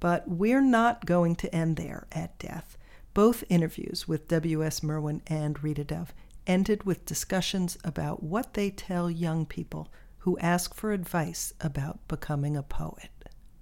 But 0.00 0.28
we're 0.28 0.60
not 0.60 1.06
going 1.06 1.36
to 1.36 1.54
end 1.54 1.76
there 1.76 2.06
at 2.12 2.38
death. 2.38 2.76
Both 3.14 3.44
interviews 3.48 4.06
with 4.06 4.28
W.S. 4.28 4.82
Merwin 4.82 5.22
and 5.28 5.62
Rita 5.62 5.84
Dove 5.84 6.12
ended 6.46 6.84
with 6.84 7.06
discussions 7.06 7.78
about 7.84 8.22
what 8.22 8.52
they 8.52 8.68
tell 8.68 9.10
young 9.10 9.46
people 9.46 9.90
who 10.18 10.38
ask 10.38 10.74
for 10.74 10.92
advice 10.92 11.54
about 11.60 12.06
becoming 12.06 12.56
a 12.56 12.62
poet. 12.62 13.10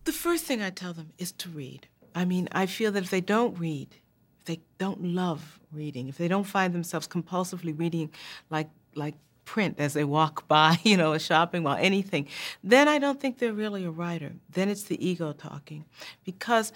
The 0.05 0.12
first 0.12 0.45
thing 0.47 0.62
I 0.62 0.71
tell 0.71 0.95
them 0.95 1.12
is 1.19 1.31
to 1.33 1.49
read. 1.49 1.87
I 2.12 2.25
mean, 2.25 2.49
I 2.51 2.66
feel 2.66 2.90
that 2.93 3.05
if 3.05 3.11
they 3.11 3.21
don't 3.21 3.59
read, 3.59 3.97
if 4.40 4.46
they 4.46 4.61
don't 4.79 5.03
love 5.05 5.61
reading, 5.72 6.09
if 6.09 6.16
they 6.16 6.29
don't 6.29 6.44
find 6.44 6.74
themselves 6.74 7.07
compulsively 7.07 7.79
reading 7.79 8.11
like 8.48 8.70
like 8.94 9.14
print 9.44 9.76
as 9.79 9.94
they 9.94 10.05
walk 10.05 10.48
by, 10.57 10.79
you 10.83 10.96
know, 10.96 11.12
a 11.12 11.18
shopping 11.18 11.62
mall, 11.62 11.76
anything, 11.79 12.26
then 12.64 12.88
I 12.88 12.98
don't 12.98 13.20
think 13.20 13.38
they're 13.38 13.53
really 13.53 13.85
a 13.85 13.90
writer. 13.90 14.33
Then 14.50 14.68
it's 14.68 14.85
the 14.85 15.05
ego 15.07 15.33
talking. 15.33 15.85
Because 16.24 16.72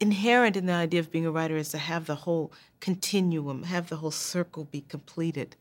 inherent 0.00 0.56
in 0.56 0.66
the 0.66 0.72
idea 0.72 1.00
of 1.00 1.10
being 1.10 1.26
a 1.26 1.30
writer 1.30 1.56
is 1.56 1.70
to 1.70 1.78
have 1.78 2.06
the 2.06 2.14
whole 2.14 2.52
continuum, 2.80 3.64
have 3.64 3.88
the 3.88 3.96
whole 3.96 4.10
circle 4.10 4.64
be 4.64 4.80
completed. 4.82 5.56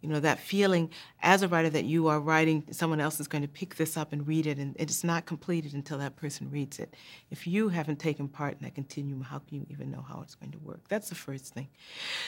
You 0.00 0.08
know, 0.08 0.20
that 0.20 0.38
feeling 0.38 0.90
as 1.22 1.42
a 1.42 1.48
writer 1.48 1.70
that 1.70 1.84
you 1.84 2.06
are 2.06 2.20
writing, 2.20 2.64
someone 2.70 3.00
else 3.00 3.18
is 3.18 3.26
going 3.26 3.42
to 3.42 3.48
pick 3.48 3.74
this 3.74 3.96
up 3.96 4.12
and 4.12 4.26
read 4.28 4.46
it, 4.46 4.58
and 4.58 4.76
it's 4.78 5.02
not 5.02 5.26
completed 5.26 5.74
until 5.74 5.98
that 5.98 6.14
person 6.14 6.50
reads 6.50 6.78
it. 6.78 6.94
If 7.30 7.46
you 7.46 7.68
haven't 7.68 7.98
taken 7.98 8.28
part 8.28 8.54
in 8.58 8.64
that 8.64 8.76
continuum, 8.76 9.22
how 9.22 9.40
can 9.40 9.58
you 9.58 9.66
even 9.70 9.90
know 9.90 10.04
how 10.08 10.20
it's 10.22 10.36
going 10.36 10.52
to 10.52 10.58
work? 10.58 10.88
That's 10.88 11.08
the 11.08 11.16
first 11.16 11.52
thing. 11.52 11.68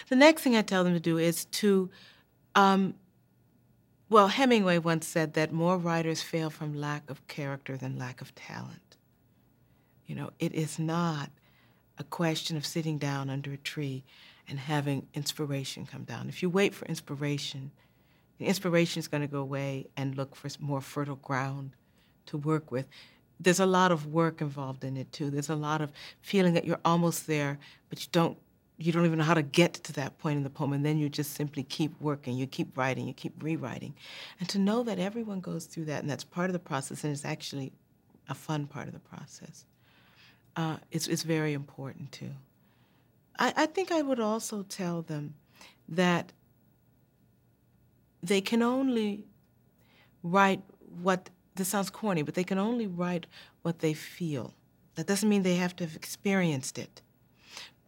The 0.09 0.17
next 0.17 0.43
thing 0.43 0.57
I 0.57 0.63
tell 0.63 0.83
them 0.83 0.95
to 0.95 1.01
do 1.01 1.19
is 1.19 1.45
to 1.45 1.91
um, 2.57 2.95
well, 4.11 4.27
Hemingway 4.27 4.79
once 4.79 5.07
said 5.07 5.35
that 5.35 5.53
more 5.53 5.79
writers 5.79 6.21
fail 6.21 6.51
from 6.51 6.75
lack 6.75 7.09
of 7.09 7.25
character 7.29 7.77
than 7.77 7.97
lack 7.97 8.21
of 8.21 8.35
talent. 8.35 8.97
You 10.05 10.17
know, 10.17 10.31
it 10.41 10.53
is 10.53 10.81
not 10.81 11.31
a 11.97 12.03
question 12.03 12.57
of 12.57 12.67
sitting 12.67 12.99
down 12.99 13.31
under 13.31 13.53
a 13.53 13.57
tree 13.57 14.03
and 14.49 14.59
having 14.59 15.07
inspiration 15.15 15.87
come 15.87 16.05
down. 16.05 16.29
If 16.29 16.43
you 16.43 16.51
wait 16.51 16.75
for 16.75 16.87
inspiration, 16.87 17.71
the 18.39 18.47
inspiration 18.47 19.01
is 19.01 19.09
going 19.09 19.23
to 19.23 19.27
go 19.27 19.41
away 19.41 19.87
and 19.97 20.17
look 20.17 20.35
for 20.35 20.49
more 20.59 20.81
fertile 20.81 21.17
ground 21.17 21.73
to 22.27 22.37
work 22.37 22.71
with. 22.71 22.87
There's 23.39 23.61
a 23.61 23.67
lot 23.67 23.93
of 23.93 24.07
work 24.07 24.41
involved 24.41 24.85
in 24.85 24.97
it 24.97 25.13
too. 25.13 25.31
There's 25.31 25.49
a 25.49 25.55
lot 25.55 25.81
of 25.81 25.93
feeling 26.21 26.55
that 26.55 26.65
you're 26.65 26.81
almost 26.85 27.27
there, 27.27 27.59
but 27.89 28.01
you 28.03 28.09
don't 28.13 28.39
you 28.81 28.93
don't 28.93 29.05
even 29.05 29.19
know 29.19 29.25
how 29.25 29.35
to 29.35 29.43
get 29.43 29.75
to 29.75 29.93
that 29.93 30.19
point 30.19 30.39
in 30.39 30.43
the 30.43 30.49
poem, 30.49 30.73
and 30.73 30.85
then 30.85 30.97
you 30.97 31.11
just 31.11 31.35
simply 31.35 31.63
keep 31.63 31.93
working, 32.01 32.35
you 32.35 32.47
keep 32.47 32.79
writing, 32.79 33.07
you 33.07 33.13
keep 33.13 33.35
rewriting. 33.43 33.95
And 34.41 34.49
to 34.49 34.59
know 34.59 34.83
that 34.85 34.99
everyone 34.99 35.41
goes 35.41 35.67
through 35.67 35.85
that, 35.85 36.01
and 36.01 36.09
that's 36.09 36.25
part 36.25 36.49
of 36.49 36.55
the 36.55 36.61
process, 36.61 37.05
and 37.05 37.13
it's 37.13 37.27
actually 37.27 37.73
a 38.31 38.35
fun 38.35 38.67
part 38.67 38.87
of 38.87 38.95
the 38.95 39.01
process, 39.01 39.67
uh, 40.57 40.79
it's, 40.91 41.09
it's 41.09 41.25
very 41.25 41.53
important 41.53 42.11
too. 42.11 42.31
I, 43.41 43.53
I 43.57 43.67
think 43.67 43.91
I 43.91 44.03
would 44.03 44.21
also 44.21 44.63
tell 44.63 45.03
them 45.03 45.35
that 45.89 46.33
they 48.23 48.41
can 48.41 48.63
only 48.63 49.25
write 50.23 50.63
what, 51.03 51.31
this 51.57 51.69
sounds 51.69 51.91
corny, 51.91 52.23
but 52.23 52.35
they 52.35 52.45
can 52.45 52.59
only 52.59 52.87
write 52.87 53.27
what 53.63 53.81
they 53.81 53.95
feel. 53.95 54.55
That 54.95 55.09
doesn't 55.09 55.29
mean 55.29 55.43
they 55.43 55.57
have 55.57 55.75
to 55.77 55.85
have 55.85 55.97
experienced 55.97 56.79
it 56.79 57.03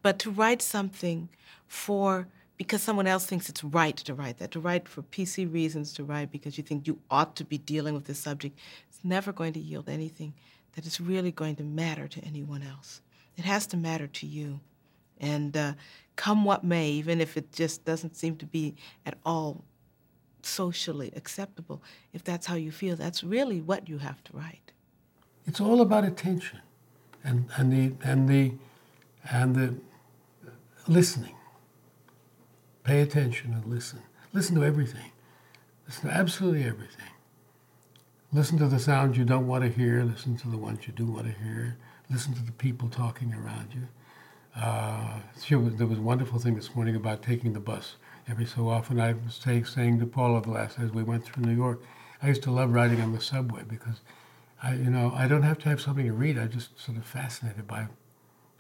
but 0.03 0.19
to 0.19 0.31
write 0.31 0.61
something 0.61 1.29
for 1.67 2.29
because 2.57 2.83
someone 2.83 3.07
else 3.07 3.25
thinks 3.25 3.49
it's 3.49 3.65
right 3.65 3.97
to 3.97 4.15
write 4.15 4.39
that, 4.39 4.51
to 4.51 4.61
write 4.61 4.89
for 4.89 5.03
PC 5.03 5.53
reasons, 5.53 5.93
to 5.95 6.05
write 6.05 6.31
because 6.31 6.59
you 6.59 6.65
think 6.65 6.87
you 6.87 6.99
ought 7.11 7.35
to 7.37 7.45
be 7.45 7.59
dealing 7.59 7.95
with 7.95 8.05
this 8.05 8.19
subject, 8.19 8.59
it's 8.89 9.01
never 9.03 9.33
going 9.33 9.53
to 9.55 9.61
yield 9.61 9.89
anything 9.89 10.35
that 10.75 10.87
is 10.87 11.01
really 11.01 11.33
going 11.33 11.57
to 11.57 11.65
matter 11.65 12.07
to 12.07 12.21
anyone 12.21 12.63
else. 12.63 13.01
It 13.37 13.45
has 13.45 13.67
to 13.69 13.77
matter 13.77 14.07
to 14.07 14.27
you. 14.27 14.61
And 15.23 15.57
uh, 15.57 15.73
come 16.17 16.45
what 16.45 16.65
may, 16.65 16.91
even 16.91 17.21
if 17.21 17.37
it 17.37 17.53
just 17.53 17.85
doesn't 17.85 18.17
seem 18.17 18.37
to 18.37 18.47
be 18.47 18.75
at 19.07 19.17
all 19.25 19.65
socially 20.43 21.13
acceptable, 21.15 21.83
if 22.13 22.25
that's 22.25 22.47
how 22.47 22.57
you 22.57 22.73
feel, 22.73 22.97
that's 22.97 23.23
really 23.23 23.61
what 23.61 23.89
you 23.89 23.99
have 23.99 24.23
to 24.25 24.37
write. 24.37 24.73
It's 25.47 25.61
all 25.61 25.81
about 25.81 26.05
attention 26.05 26.61
and, 27.25 27.47
and 27.57 27.73
the 27.73 27.95
and 28.07 28.29
the 28.29 28.53
and 29.31 29.55
the 29.55 29.75
listening. 30.89 31.35
Pay 32.85 33.01
attention 33.01 33.53
and 33.53 33.65
listen. 33.67 34.01
Listen 34.33 34.57
to 34.57 34.65
everything. 34.65 35.13
Listen 35.87 36.09
to 36.09 36.17
absolutely 36.17 36.65
everything. 36.65 37.07
Listen 38.33 38.59
to 38.59 38.67
the 38.67 38.79
sounds 38.79 39.17
you 39.17 39.25
don't 39.25 39.47
want 39.47 39.63
to 39.63 39.71
hear. 39.71 40.03
Listen 40.03 40.37
to 40.39 40.49
the 40.49 40.57
ones 40.57 40.87
you 40.87 40.93
do 40.93 41.07
want 41.07 41.27
to 41.27 41.33
hear. 41.45 41.77
Listen 42.11 42.35
to 42.35 42.43
the 42.43 42.53
people 42.53 42.89
talking 42.89 43.33
around 43.35 43.69
you. 43.75 43.87
Uh, 44.55 45.19
there 45.49 45.59
was 45.59 45.99
a 45.99 46.03
wonderful 46.03 46.39
thing 46.39 46.55
this 46.55 46.75
morning 46.75 46.95
about 46.95 47.23
taking 47.23 47.53
the 47.53 47.61
bus. 47.61 47.97
Every 48.29 48.47
so 48.47 48.69
often, 48.69 49.01
I 49.01 49.15
was 49.15 49.35
say, 49.35 49.63
saying 49.63 49.99
to 50.01 50.07
Paula 50.07 50.43
the 50.43 50.51
last 50.51 50.79
as 50.79 50.91
we 50.91 51.03
went 51.03 51.25
through 51.25 51.45
New 51.45 51.57
York, 51.57 51.83
I 52.23 52.29
used 52.29 52.43
to 52.45 52.53
love 52.53 52.73
riding 52.73 53.01
on 53.01 53.13
the 53.13 53.21
subway 53.21 53.63
because, 53.67 54.01
I, 54.63 54.75
you 54.75 54.91
know, 54.91 55.13
I 55.15 55.27
don't 55.27 55.43
have 55.43 55.59
to 55.61 55.69
have 55.69 55.81
something 55.81 56.07
to 56.07 56.13
read. 56.13 56.39
I'm 56.39 56.51
just 56.51 56.79
sort 56.79 56.99
of 56.99 57.05
fascinated 57.05 57.67
by 57.67 57.89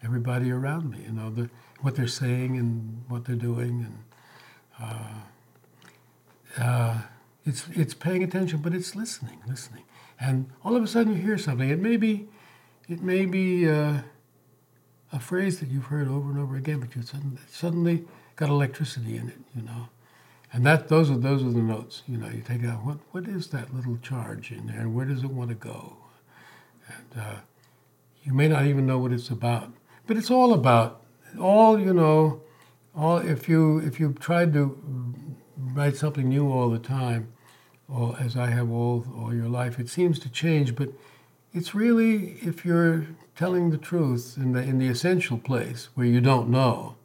everybody 0.02 0.50
around 0.50 0.90
me. 0.90 1.02
You 1.04 1.12
know, 1.12 1.30
the, 1.30 1.50
what 1.80 1.94
they're 1.94 2.08
saying 2.08 2.56
and 2.56 3.04
what 3.08 3.24
they're 3.26 3.36
doing, 3.36 3.86
and 3.86 4.88
uh, 6.58 6.62
uh, 6.62 7.02
it's 7.44 7.66
it's 7.72 7.94
paying 7.94 8.22
attention, 8.22 8.60
but 8.60 8.74
it's 8.74 8.96
listening, 8.96 9.40
listening, 9.46 9.84
and 10.18 10.50
all 10.64 10.74
of 10.74 10.82
a 10.82 10.86
sudden 10.86 11.14
you 11.14 11.22
hear 11.22 11.38
something. 11.38 11.68
It 11.68 11.80
may 11.80 11.96
be, 11.96 12.28
it 12.88 13.02
may 13.02 13.26
be 13.26 13.68
uh, 13.68 14.02
a 15.12 15.20
phrase 15.20 15.60
that 15.60 15.68
you've 15.68 15.86
heard 15.86 16.08
over 16.08 16.30
and 16.30 16.38
over 16.38 16.56
again, 16.56 16.80
but 16.80 16.96
you 16.96 17.02
suddenly, 17.50 18.04
got 18.34 18.48
electricity 18.48 19.16
in 19.16 19.28
it. 19.28 19.38
You 19.54 19.62
know. 19.62 19.88
And 20.52 20.66
that 20.66 20.88
those 20.88 21.10
are 21.10 21.16
those 21.16 21.42
are 21.42 21.50
the 21.50 21.62
notes. 21.62 22.02
You 22.06 22.18
know, 22.18 22.28
you 22.28 22.42
take 22.42 22.64
out 22.64 22.84
what 22.84 22.98
what 23.12 23.26
is 23.26 23.48
that 23.48 23.74
little 23.74 23.98
charge 24.02 24.52
in 24.52 24.66
there, 24.66 24.80
and 24.80 24.94
where 24.94 25.06
does 25.06 25.22
it 25.22 25.30
want 25.30 25.48
to 25.48 25.54
go? 25.54 25.96
And 26.88 27.22
uh, 27.22 27.36
you 28.22 28.34
may 28.34 28.48
not 28.48 28.66
even 28.66 28.86
know 28.86 28.98
what 28.98 29.12
it's 29.12 29.30
about, 29.30 29.72
but 30.06 30.16
it's 30.16 30.30
all 30.30 30.52
about 30.52 31.02
all 31.40 31.78
you 31.78 31.94
know. 31.94 32.42
All 32.94 33.16
if 33.16 33.48
you 33.48 33.78
if 33.78 33.98
you 33.98 34.12
tried 34.20 34.52
to 34.52 34.78
write 35.56 35.96
something 35.96 36.28
new 36.28 36.50
all 36.52 36.68
the 36.68 36.78
time, 36.78 37.32
or 37.88 38.14
as 38.20 38.36
I 38.36 38.50
have 38.50 38.70
all 38.70 39.06
all 39.16 39.34
your 39.34 39.48
life, 39.48 39.78
it 39.78 39.88
seems 39.88 40.18
to 40.18 40.28
change. 40.28 40.74
But 40.74 40.90
it's 41.54 41.74
really 41.74 42.36
if 42.40 42.64
you're 42.64 43.06
telling 43.36 43.70
the 43.70 43.78
truth 43.78 44.34
in 44.36 44.52
the 44.52 44.60
in 44.60 44.78
the 44.78 44.88
essential 44.88 45.38
place 45.38 45.88
where 45.94 46.06
you 46.06 46.20
don't 46.20 46.48
know. 46.48 46.96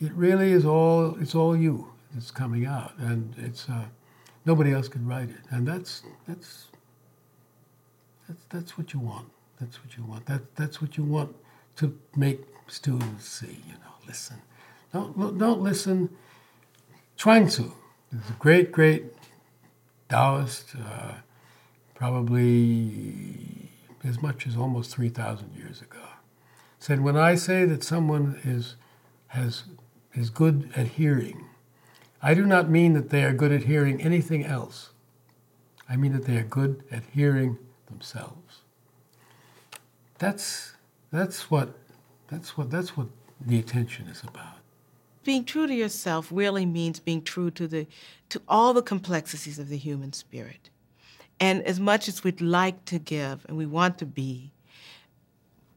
It 0.00 0.12
really 0.12 0.52
is 0.52 0.64
all 0.64 1.16
it's 1.20 1.34
all 1.34 1.56
you 1.56 1.92
that's 2.14 2.30
coming 2.30 2.66
out, 2.66 2.92
and 2.98 3.34
it's 3.36 3.68
uh, 3.68 3.86
nobody 4.44 4.72
else 4.72 4.88
can 4.88 5.06
write 5.06 5.30
it, 5.30 5.42
and 5.50 5.66
that's 5.66 6.02
that's 6.26 6.68
that's 8.28 8.44
that's 8.48 8.78
what 8.78 8.92
you 8.92 9.00
want. 9.00 9.28
That's 9.60 9.82
what 9.82 9.96
you 9.96 10.04
want. 10.04 10.26
That 10.26 10.54
that's 10.54 10.80
what 10.80 10.96
you 10.96 11.04
want 11.04 11.34
to 11.76 11.98
make 12.16 12.40
students 12.66 13.28
see, 13.28 13.58
you 13.66 13.72
know, 13.74 13.94
listen. 14.06 14.36
Don't, 14.92 15.38
don't 15.38 15.60
listen. 15.60 16.10
Chuang 17.16 17.46
Tzu 17.46 17.70
is 18.12 18.30
a 18.30 18.32
great, 18.38 18.72
great 18.72 19.04
Taoist, 20.08 20.74
uh, 20.76 21.14
probably 21.98 23.68
as 24.04 24.22
much 24.22 24.46
as 24.46 24.56
almost 24.56 24.94
3,000 24.94 25.52
years 25.56 25.82
ago. 25.82 25.98
Said, 26.78 27.00
when 27.00 27.16
I 27.16 27.34
say 27.34 27.64
that 27.64 27.82
someone 27.82 28.38
is, 28.44 28.76
has, 29.28 29.64
is 30.14 30.30
good 30.30 30.70
at 30.76 30.86
hearing, 30.86 31.44
I 32.22 32.34
do 32.34 32.46
not 32.46 32.70
mean 32.70 32.92
that 32.92 33.10
they 33.10 33.24
are 33.24 33.32
good 33.32 33.50
at 33.50 33.64
hearing 33.64 34.00
anything 34.00 34.44
else. 34.44 34.90
I 35.88 35.96
mean 35.96 36.12
that 36.12 36.24
they 36.24 36.36
are 36.36 36.44
good 36.44 36.84
at 36.92 37.02
hearing 37.12 37.58
themselves. 37.88 38.60
That's 40.18 40.74
that's 41.10 41.50
what 41.50 41.74
that's 42.28 42.56
what 42.56 42.70
that's 42.70 42.96
what 42.96 43.06
the 43.40 43.58
attention 43.58 44.06
is 44.08 44.22
about. 44.22 44.58
being 45.24 45.44
true 45.44 45.66
to 45.66 45.74
yourself 45.74 46.28
really 46.30 46.66
means 46.66 47.00
being 47.00 47.22
true 47.22 47.50
to 47.52 47.66
the 47.68 47.86
to 48.28 48.40
all 48.48 48.74
the 48.74 48.82
complexities 48.82 49.58
of 49.58 49.68
the 49.68 49.76
human 49.78 50.12
spirit. 50.12 50.70
And 51.40 51.62
as 51.62 51.78
much 51.78 52.08
as 52.08 52.24
we'd 52.24 52.40
like 52.40 52.84
to 52.86 52.98
give 52.98 53.46
and 53.48 53.56
we 53.56 53.66
want 53.66 53.98
to 53.98 54.06
be 54.06 54.52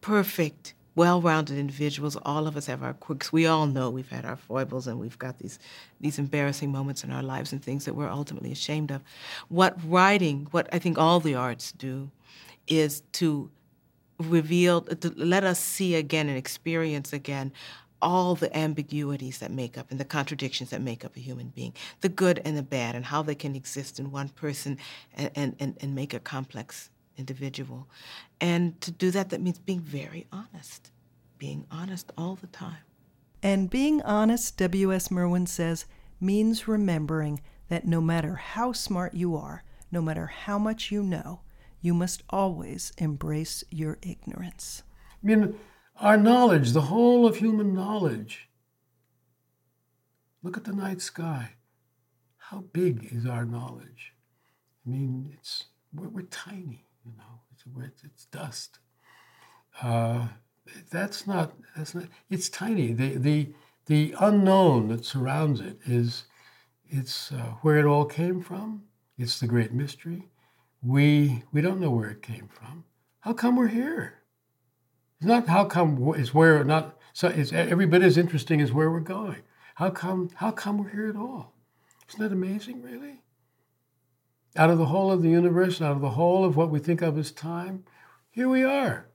perfect, 0.02 0.74
well-rounded 0.96 1.58
individuals, 1.58 2.18
all 2.26 2.48
of 2.48 2.58
us 2.58 2.66
have 2.66 2.84
our 2.84 2.94
quirks. 2.94 3.32
We 3.32 3.46
all 3.46 3.68
know 3.68 3.90
we've 3.90 4.10
had 4.10 4.26
our 4.26 4.36
foibles 4.36 4.88
and 4.88 5.00
we've 5.00 5.20
got 5.20 5.38
these 5.38 5.60
these 6.00 6.20
embarrassing 6.20 6.72
moments 6.72 7.04
in 7.04 7.12
our 7.12 7.24
lives 7.24 7.54
and 7.54 7.64
things 7.64 7.86
that 7.86 7.94
we're 7.94 8.10
ultimately 8.10 8.52
ashamed 8.52 8.92
of. 8.92 9.02
What 9.48 9.78
writing, 9.86 10.48
what 10.52 10.68
I 10.74 10.80
think 10.80 10.98
all 10.98 11.20
the 11.20 11.36
arts 11.36 11.72
do, 11.72 12.10
is 12.68 13.04
to 13.14 13.50
reveal, 14.20 14.82
to 14.82 15.14
let 15.16 15.44
us 15.44 15.60
see 15.60 15.96
again 15.96 16.28
and 16.28 16.38
experience 16.38 17.14
again 17.14 17.52
all 18.02 18.36
the 18.36 18.56
ambiguities 18.56 19.40
that 19.40 19.52
make 19.52 19.78
up 19.78 19.92
and 19.92 20.00
the 20.00 20.06
contradictions 20.06 20.70
that 20.70 20.82
make 20.82 21.06
up 21.06 21.16
a 21.16 21.20
human 21.20 21.50
being, 21.50 21.74
the 22.02 22.10
good 22.10 22.42
and 22.46 22.58
the 22.58 22.64
bad, 22.64 22.96
and 22.96 23.06
how 23.06 23.22
they 23.22 23.36
can 23.36 23.56
exist 23.56 24.00
in 24.00 24.12
one 24.12 24.30
person 24.30 24.78
and, 25.14 25.56
and, 25.60 25.78
and 25.80 25.96
make 25.96 26.14
a 26.14 26.20
complex 26.20 26.90
individual. 27.18 27.88
And 28.40 28.80
to 28.82 28.92
do 28.92 29.12
that, 29.12 29.30
that 29.30 29.42
means 29.42 29.60
being 29.60 29.82
very 29.82 30.28
honest, 30.32 30.92
being 31.38 31.66
honest 31.72 32.12
all 32.18 32.36
the 32.36 32.48
time. 32.48 32.84
And 33.44 33.70
being 33.70 34.02
honest, 34.04 34.58
W.S. 34.58 35.10
Merwin 35.10 35.48
says, 35.48 35.86
means 36.20 36.68
remembering 36.68 37.42
that 37.70 37.88
no 37.88 38.02
matter 38.02 38.36
how 38.36 38.72
smart 38.72 39.14
you 39.14 39.36
are, 39.36 39.64
no 39.92 40.02
matter 40.02 40.28
how 40.28 40.60
much 40.60 40.92
you 40.92 41.02
know, 41.02 41.42
you 41.82 41.94
must 41.94 42.22
always 42.30 42.94
embrace 42.98 43.64
your 43.72 43.98
ignorance. 44.04 44.84
I 45.24 45.28
mean, 45.28 45.56
our 46.02 46.18
knowledge, 46.18 46.72
the 46.72 46.82
whole 46.82 47.28
of 47.28 47.38
human 47.38 47.74
knowledge. 47.74 48.50
Look 50.44 50.58
at 50.58 50.64
the 50.64 50.74
night 50.74 51.00
sky. 51.02 51.52
How 52.38 52.62
big 52.74 53.08
is 53.12 53.26
our 53.28 53.46
knowledge? 53.46 54.14
I 54.86 54.90
mean, 54.90 55.32
it's 55.38 55.66
we're, 55.94 56.10
we're 56.10 56.24
tiny, 56.24 56.86
you 57.06 57.12
know. 57.18 57.42
It's, 57.54 58.04
it's 58.04 58.26
dust. 58.26 58.80
Uh, 59.82 60.30
that's 60.90 61.28
not. 61.28 61.54
That's 61.78 61.94
not. 61.94 62.06
It's 62.30 62.50
tiny. 62.50 62.94
The 62.94 63.18
the 63.18 63.54
the 63.86 64.16
unknown 64.20 64.88
that 64.88 65.06
surrounds 65.06 65.62
it 65.62 65.78
is. 65.86 66.26
It's 66.90 67.32
uh, 67.32 67.54
where 67.62 67.78
it 67.78 67.86
all 67.86 68.06
came 68.06 68.42
from. 68.42 68.84
It's 69.18 69.40
the 69.40 69.48
great 69.48 69.72
mystery. 69.72 70.28
We 70.82 71.44
we 71.54 71.62
don't 71.62 71.80
know 71.80 71.92
where 71.92 72.10
it 72.10 72.24
came 72.24 72.50
from. 72.52 72.86
How 73.20 73.34
come 73.34 73.56
we're 73.56 73.68
here? 73.68 74.21
Not 75.22 75.48
how 75.48 75.66
come 75.66 76.14
it's 76.16 76.34
where 76.34 76.64
not 76.64 76.98
so 77.14 77.28
it's 77.28 77.54
every 77.54 77.86
bit 77.86 78.02
as 78.02 78.18
interesting 78.18 78.60
as 78.60 78.72
where 78.72 78.90
we're 78.90 79.00
going. 79.00 79.44
How 79.76 79.92
come 79.92 80.30
how 80.36 80.52
come 80.52 80.80
we're 80.80 80.90
here 80.90 81.10
at 81.10 81.16
all? 81.16 81.54
Isn't 82.10 82.22
that 82.22 82.32
amazing, 82.32 82.82
really? 82.82 83.22
Out 84.56 84.70
of 84.70 84.78
the 84.78 84.88
whole 84.88 85.12
of 85.12 85.22
the 85.22 85.30
universe, 85.30 85.82
out 85.82 85.94
of 85.94 86.02
the 86.02 86.10
whole 86.10 86.44
of 86.44 86.58
what 86.58 86.72
we 86.72 86.80
think 86.80 87.02
of 87.02 87.18
as 87.18 87.32
time, 87.32 87.84
here 88.32 88.50
we 88.50 88.64
are. 88.64 89.08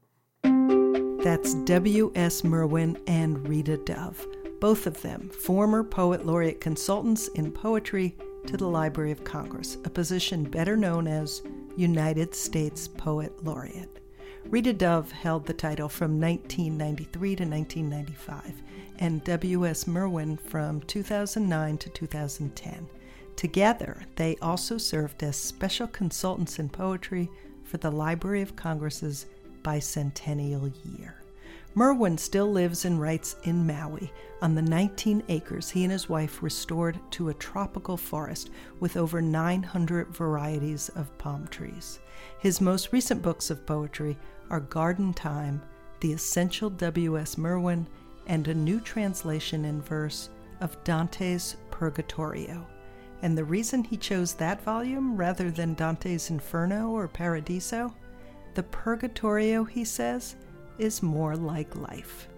That's 1.22 1.54
W.S. 1.54 2.44
Merwin 2.44 2.96
and 3.06 3.46
Rita 3.48 3.76
Dove, 3.78 4.24
both 4.60 4.86
of 4.86 5.02
them 5.02 5.28
former 5.28 5.82
Poet 5.82 6.24
Laureate 6.24 6.60
consultants 6.60 7.28
in 7.28 7.50
poetry 7.50 8.16
to 8.46 8.56
the 8.56 8.68
Library 8.68 9.10
of 9.10 9.24
Congress, 9.24 9.76
a 9.84 9.90
position 9.90 10.44
better 10.44 10.76
known 10.76 11.08
as 11.08 11.42
United 11.76 12.34
States 12.34 12.86
Poet 12.86 13.44
Laureate. 13.44 14.05
Rita 14.48 14.72
Dove 14.72 15.10
held 15.10 15.44
the 15.44 15.52
title 15.52 15.88
from 15.88 16.20
1993 16.20 17.36
to 17.36 17.44
1995, 17.44 18.62
and 19.00 19.24
W.S. 19.24 19.88
Merwin 19.88 20.36
from 20.36 20.80
2009 20.82 21.78
to 21.78 21.90
2010. 21.90 22.86
Together, 23.34 24.02
they 24.14 24.36
also 24.40 24.78
served 24.78 25.24
as 25.24 25.36
special 25.36 25.88
consultants 25.88 26.60
in 26.60 26.68
poetry 26.68 27.28
for 27.64 27.78
the 27.78 27.90
Library 27.90 28.40
of 28.40 28.54
Congress's 28.54 29.26
bicentennial 29.62 30.72
year. 30.96 31.16
Merwin 31.74 32.16
still 32.16 32.50
lives 32.50 32.84
and 32.84 33.00
writes 33.00 33.36
in 33.42 33.66
Maui 33.66 34.10
on 34.40 34.54
the 34.54 34.62
19 34.62 35.24
acres 35.28 35.68
he 35.68 35.82
and 35.82 35.92
his 35.92 36.08
wife 36.08 36.42
restored 36.42 36.98
to 37.10 37.28
a 37.28 37.34
tropical 37.34 37.96
forest 37.96 38.48
with 38.80 38.96
over 38.96 39.20
900 39.20 40.08
varieties 40.08 40.88
of 40.90 41.18
palm 41.18 41.46
trees. 41.48 41.98
His 42.38 42.62
most 42.62 42.92
recent 42.92 43.20
books 43.20 43.50
of 43.50 43.66
poetry 43.66 44.16
are 44.50 44.60
Garden 44.60 45.12
Time, 45.12 45.62
The 46.00 46.12
Essential 46.12 46.70
W.S. 46.70 47.36
Merwin, 47.36 47.86
and 48.26 48.48
a 48.48 48.54
new 48.54 48.80
translation 48.80 49.64
in 49.64 49.80
verse 49.82 50.30
of 50.60 50.82
Dante's 50.84 51.56
Purgatorio. 51.70 52.66
And 53.22 53.36
the 53.36 53.44
reason 53.44 53.84
he 53.84 53.96
chose 53.96 54.34
that 54.34 54.62
volume 54.62 55.16
rather 55.16 55.50
than 55.50 55.74
Dante's 55.74 56.30
Inferno 56.30 56.90
or 56.90 57.08
Paradiso? 57.08 57.94
The 58.54 58.62
Purgatorio, 58.62 59.64
he 59.64 59.84
says, 59.84 60.36
is 60.78 61.02
more 61.02 61.36
like 61.36 61.74
life. 61.76 62.28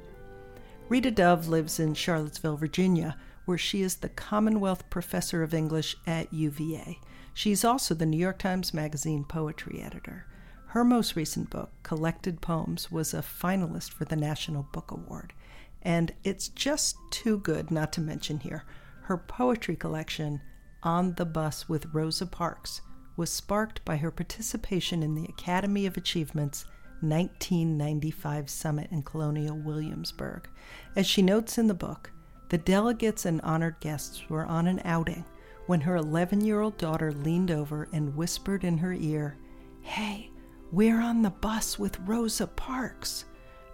Rita 0.88 1.10
Dove 1.10 1.48
lives 1.48 1.80
in 1.80 1.94
Charlottesville, 1.94 2.56
Virginia, 2.56 3.16
where 3.44 3.58
she 3.58 3.82
is 3.82 3.96
the 3.96 4.08
Commonwealth 4.08 4.88
Professor 4.90 5.42
of 5.42 5.54
English 5.54 5.96
at 6.06 6.32
UVA. 6.32 6.98
She's 7.34 7.64
also 7.64 7.94
the 7.94 8.06
New 8.06 8.18
York 8.18 8.38
Times 8.38 8.74
Magazine 8.74 9.24
poetry 9.24 9.80
editor. 9.82 10.26
Her 10.72 10.84
most 10.84 11.16
recent 11.16 11.48
book, 11.48 11.70
Collected 11.82 12.42
Poems, 12.42 12.92
was 12.92 13.14
a 13.14 13.22
finalist 13.22 13.90
for 13.90 14.04
the 14.04 14.16
National 14.16 14.64
Book 14.64 14.90
Award. 14.90 15.32
And 15.80 16.12
it's 16.24 16.48
just 16.48 16.96
too 17.10 17.38
good 17.38 17.70
not 17.70 17.90
to 17.94 18.02
mention 18.02 18.40
here. 18.40 18.64
Her 19.04 19.16
poetry 19.16 19.76
collection, 19.76 20.42
On 20.82 21.14
the 21.14 21.24
Bus 21.24 21.70
with 21.70 21.94
Rosa 21.94 22.26
Parks, 22.26 22.82
was 23.16 23.30
sparked 23.30 23.82
by 23.86 23.96
her 23.96 24.10
participation 24.10 25.02
in 25.02 25.14
the 25.14 25.24
Academy 25.24 25.86
of 25.86 25.96
Achievement's 25.96 26.66
1995 27.00 28.50
summit 28.50 28.88
in 28.90 29.02
Colonial 29.02 29.56
Williamsburg. 29.56 30.50
As 30.94 31.06
she 31.06 31.22
notes 31.22 31.56
in 31.56 31.66
the 31.66 31.72
book, 31.72 32.12
the 32.50 32.58
delegates 32.58 33.24
and 33.24 33.40
honored 33.40 33.80
guests 33.80 34.28
were 34.28 34.44
on 34.44 34.66
an 34.66 34.82
outing 34.84 35.24
when 35.66 35.80
her 35.80 35.96
11 35.96 36.42
year 36.42 36.60
old 36.60 36.76
daughter 36.76 37.10
leaned 37.10 37.50
over 37.50 37.88
and 37.90 38.14
whispered 38.14 38.64
in 38.64 38.76
her 38.76 38.92
ear, 38.92 39.38
Hey, 39.80 40.30
we're 40.70 41.00
on 41.00 41.22
the 41.22 41.30
bus 41.30 41.78
with 41.78 41.98
Rosa 42.00 42.46
Parks, 42.46 43.24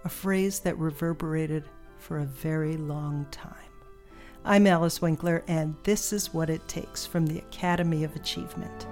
a 0.05 0.09
phrase 0.09 0.61
that 0.61 0.79
reverberated 0.79 1.65
for 1.99 2.19
a 2.19 2.25
very 2.25 2.77
long 2.77 3.27
time. 3.33 3.51
I'm 4.45 4.67
Alice 4.69 5.03
Winkler, 5.03 5.43
and 5.49 5.75
this 5.83 6.13
is 6.13 6.33
what 6.33 6.51
it 6.51 6.67
takes 6.69 7.05
from 7.05 7.27
the 7.27 7.39
Academy 7.39 8.05
of 8.05 8.15
Achievement. 8.15 8.87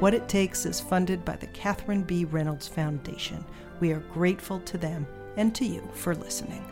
What 0.00 0.14
It 0.14 0.28
Takes 0.28 0.64
is 0.64 0.80
funded 0.80 1.24
by 1.24 1.36
the 1.36 1.48
Catherine 1.48 2.02
B. 2.02 2.24
Reynolds 2.24 2.68
Foundation. 2.68 3.44
We 3.80 3.90
are 3.92 3.98
grateful 4.12 4.60
to 4.60 4.78
them 4.78 5.06
and 5.36 5.52
to 5.56 5.64
you 5.64 5.82
for 5.92 6.14
listening. 6.14 6.64